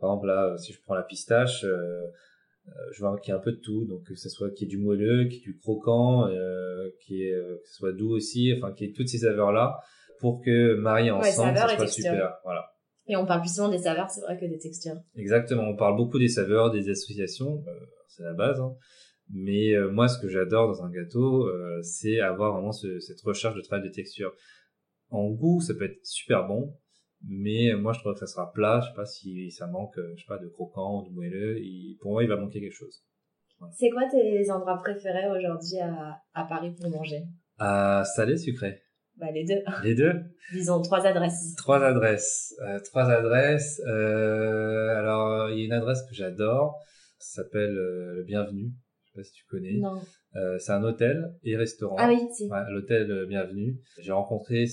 [0.01, 1.65] par exemple là, si je prends la pistache,
[2.93, 4.71] je veux qu'il y ait un peu de tout, donc que ce soit qu'il y
[4.71, 7.93] ait du moelleux, qu'il y ait du croquant, euh, qu'il y ait, que ce soit
[7.93, 9.79] doux aussi, enfin qu'il y ait toutes ces saveurs là
[10.21, 12.39] pour que marier ensemble, ça soit super.
[12.45, 12.75] Voilà.
[13.07, 14.97] Et on parle plus souvent des saveurs, c'est vrai, que des textures.
[15.17, 17.73] Exactement, on parle beaucoup des saveurs, des associations, euh,
[18.09, 18.61] c'est la base.
[18.61, 18.75] Hein.
[19.31, 23.55] Mais euh, moi, ce que j'adore dans un gâteau, euh, c'est avoir vraiment cette recherche
[23.55, 24.33] de travail de texture.
[25.11, 26.75] En goût, ça peut être super bon,
[27.27, 28.81] mais moi, je trouve que ça sera plat.
[28.81, 31.61] Je sais pas si ça manque, je sais pas, de croquant, de moelleux.
[32.01, 33.03] pour moi, il va manquer quelque chose.
[33.73, 37.23] C'est quoi tes endroits préférés aujourd'hui à, à Paris pour manger?
[37.59, 38.83] À salé, sucré.
[39.17, 39.63] Bah, les deux.
[39.83, 40.13] Les deux?
[40.53, 41.55] Disons trois adresses.
[41.57, 42.55] Trois adresses.
[42.67, 43.81] Euh, trois adresses.
[43.87, 46.81] Euh, alors, il y a une adresse que j'adore.
[47.19, 48.73] Ça s'appelle euh, Le Bienvenu.
[49.05, 49.79] Je sais pas si tu connais.
[49.79, 50.01] Non.
[50.37, 51.97] Euh, c'est un hôtel et restaurant.
[51.99, 52.49] Ah oui, si.
[52.49, 53.79] Ouais, L'hôtel Bienvenu.
[54.01, 54.67] J'ai rencontré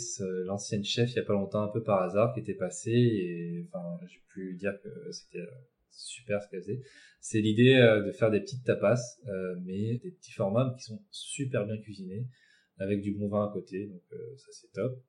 [0.45, 3.68] l'ancienne chef il y a pas longtemps, un peu par hasard, qui était passée et
[3.72, 5.45] enfin, j'ai pu dire que c'était
[5.91, 6.82] super ce qu'elle faisait.
[7.20, 8.99] C'est l'idée de faire des petites tapas,
[9.64, 12.26] mais des petits formats qui sont super bien cuisinés
[12.82, 14.99] avec du bon vin à côté, donc euh, ça c'est top.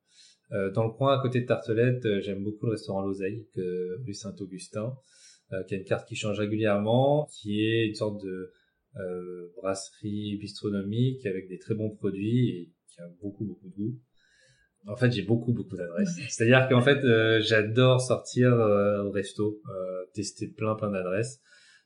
[0.53, 4.15] Euh, dans le coin à côté de Tartelette, euh, j'aime beaucoup le restaurant L'Oseille, rue
[4.15, 4.95] Saint-Augustin,
[5.69, 8.53] qui a une carte qui change régulièrement, qui est une sorte de
[9.57, 13.99] brasserie bistronomique avec des très bons produits et qui a beaucoup beaucoup de goût.
[14.87, 16.17] En fait, j'ai beaucoup beaucoup d'adresses.
[16.29, 17.01] C'est-à-dire qu'en fait,
[17.41, 19.63] j'adore sortir au resto,
[20.13, 21.41] tester plein plein d'adresses.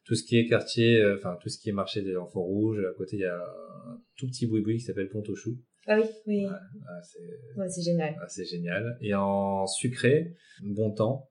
[0.05, 2.85] Tout ce qui est quartier, enfin tout ce qui est marché des enfants rouges.
[2.85, 5.23] À côté, il y a un tout petit boui-boui qui s'appelle Pont
[5.89, 6.47] ah oui, oui.
[7.57, 8.17] Ouais, c'est génial.
[8.29, 8.99] c'est génial.
[9.01, 11.31] Et en sucré, bon temps.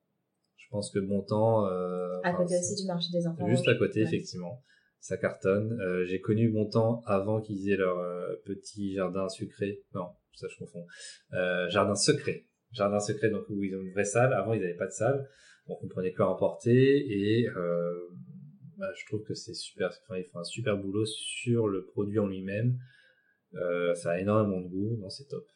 [0.56, 1.66] Je pense que bon temps.
[1.66, 3.46] Euh, à côté aussi du marché des enfants.
[3.46, 4.62] Juste à côté, effectivement.
[5.00, 5.78] Ça cartonne.
[5.80, 9.82] Euh, j'ai connu bon temps avant qu'ils aient leur euh, petit jardin sucré.
[9.94, 10.86] Non, ça je confonds.
[11.34, 12.46] Euh, jardin secret.
[12.72, 14.32] Jardin secret, donc où ils ont une vraie salle.
[14.32, 15.28] Avant, ils n'avaient pas de salle.
[15.68, 17.48] Donc on prenait que emporter et
[18.78, 19.90] bah, je trouve que c'est super.
[20.04, 22.78] Enfin, ils font un super boulot sur le produit en lui-même
[23.94, 25.46] ça a énormément de goût, non, c'est top.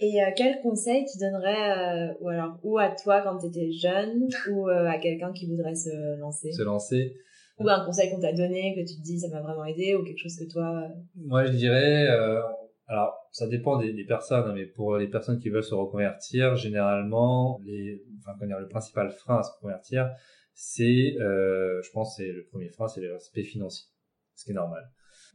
[0.00, 4.68] Et quel conseil tu donnerais, ou alors, ou à toi quand tu étais jeune, ou
[4.68, 6.50] à quelqu'un qui voudrait se lancer?
[6.50, 7.16] Se lancer
[7.62, 10.04] Ou un conseil qu'on t'a donné, que tu te dis ça m'a vraiment aidé, ou
[10.04, 10.88] quelque chose que toi...
[11.16, 12.08] Moi, je dirais,
[12.86, 17.60] alors, ça dépend des, personnes, hein, mais pour les personnes qui veulent se reconvertir, généralement,
[17.64, 20.10] les, enfin, le principal frein à se reconvertir,
[20.54, 23.86] c'est, je pense, c'est le premier frein, c'est l'aspect financier,
[24.34, 24.90] ce qui est normal.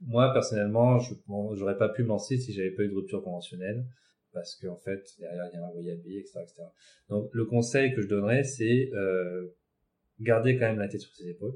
[0.06, 1.14] Moi, personnellement, je
[1.54, 3.86] j'aurais pas pu me lancer si j'avais pas eu de rupture conventionnelle
[4.38, 6.64] parce qu'en fait, derrière, il y a un loyer à etc., etc.
[7.10, 9.48] Donc, le conseil que je donnerais, c'est euh,
[10.20, 11.56] garder quand même la tête sur ses épaules,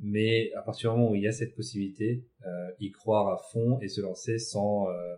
[0.00, 3.38] mais à partir du moment où il y a cette possibilité, euh, y croire à
[3.52, 4.88] fond et se lancer sans...
[4.88, 5.14] Euh,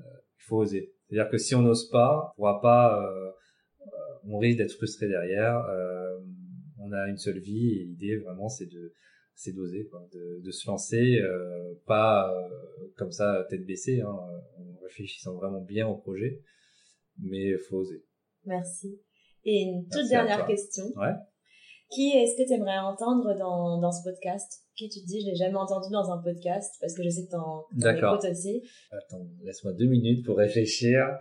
[0.00, 0.04] euh
[0.38, 0.92] il faut oser.
[1.06, 3.00] C'est-à-dire que si on n'ose pas, on pourra pas...
[3.00, 3.30] Euh,
[4.24, 5.64] on risque d'être frustré derrière.
[6.78, 8.92] on a une seule vie et l'idée, vraiment, c'est de
[9.34, 12.48] c'est d'oser, de, de, se lancer, euh, pas euh,
[12.96, 16.40] comme ça tête baissée, hein, en réfléchissant vraiment bien au projet,
[17.18, 18.04] mais il faut oser.
[18.44, 19.00] Merci.
[19.44, 20.84] Et une toute dernière question.
[20.96, 21.14] Ouais.
[21.94, 24.64] Qui est-ce que tu aimerais entendre dans, dans ce podcast?
[24.76, 27.26] Qui tu te dis, je l'ai jamais entendu dans un podcast parce que je sais
[27.26, 28.62] que t'en, en écoutes aussi.
[28.90, 31.18] Attends, laisse-moi deux minutes pour réfléchir.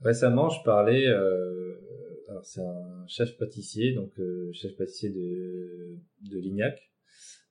[0.00, 1.80] Récemment, je parlais euh,
[2.28, 5.96] alors c'est un chef pâtissier, donc euh, chef pâtissier de,
[6.30, 6.78] de Lignac,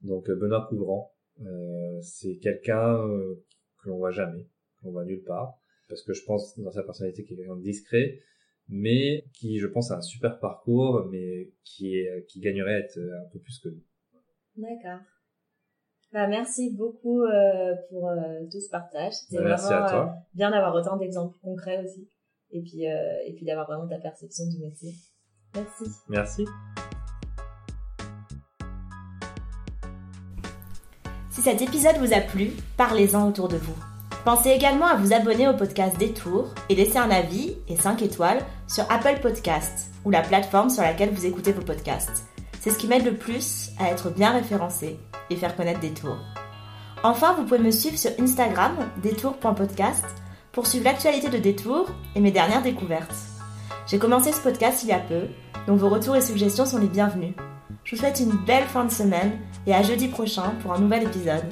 [0.01, 1.11] donc euh, Benoît Couvrant.
[1.41, 2.97] Euh, c'est quelqu'un
[3.81, 4.47] que l'on voit jamais,
[4.81, 7.63] qu'on voit nulle part, parce que je pense dans sa personnalité qu'il est quelqu'un de
[7.63, 8.19] discret,
[8.69, 12.97] mais qui, je pense, a un super parcours, mais qui est, qui gagnerait à être
[12.97, 13.83] un peu plus que nous.
[14.55, 14.99] D'accord.
[16.13, 17.23] Bah, merci beaucoup
[17.89, 18.11] pour
[18.51, 19.13] tout ce partage.
[19.13, 22.07] C'était bah, vraiment bien d'avoir autant d'exemples concrets aussi
[22.51, 24.93] et puis, euh, et puis d'avoir vraiment ta perception du métier.
[25.55, 25.85] Merci.
[26.09, 26.45] Merci.
[31.29, 33.96] Si cet épisode vous a plu, parlez-en autour de vous.
[34.25, 38.41] Pensez également à vous abonner au podcast Détour et laisser un avis et 5 étoiles
[38.67, 42.25] sur Apple Podcasts ou la plateforme sur laquelle vous écoutez vos podcasts.
[42.59, 44.99] C'est ce qui m'aide le plus à être bien référencé
[45.29, 46.17] et faire connaître Détour.
[47.03, 50.05] Enfin, vous pouvez me suivre sur Instagram, détour.podcast
[50.51, 53.15] pour suivre l'actualité de Détour et mes dernières découvertes.
[53.85, 55.27] J'ai commencé ce podcast il y a peu,
[55.67, 57.35] donc vos retours et suggestions sont les bienvenus.
[57.83, 61.03] Je vous souhaite une belle fin de semaine et à jeudi prochain pour un nouvel
[61.03, 61.45] épisode.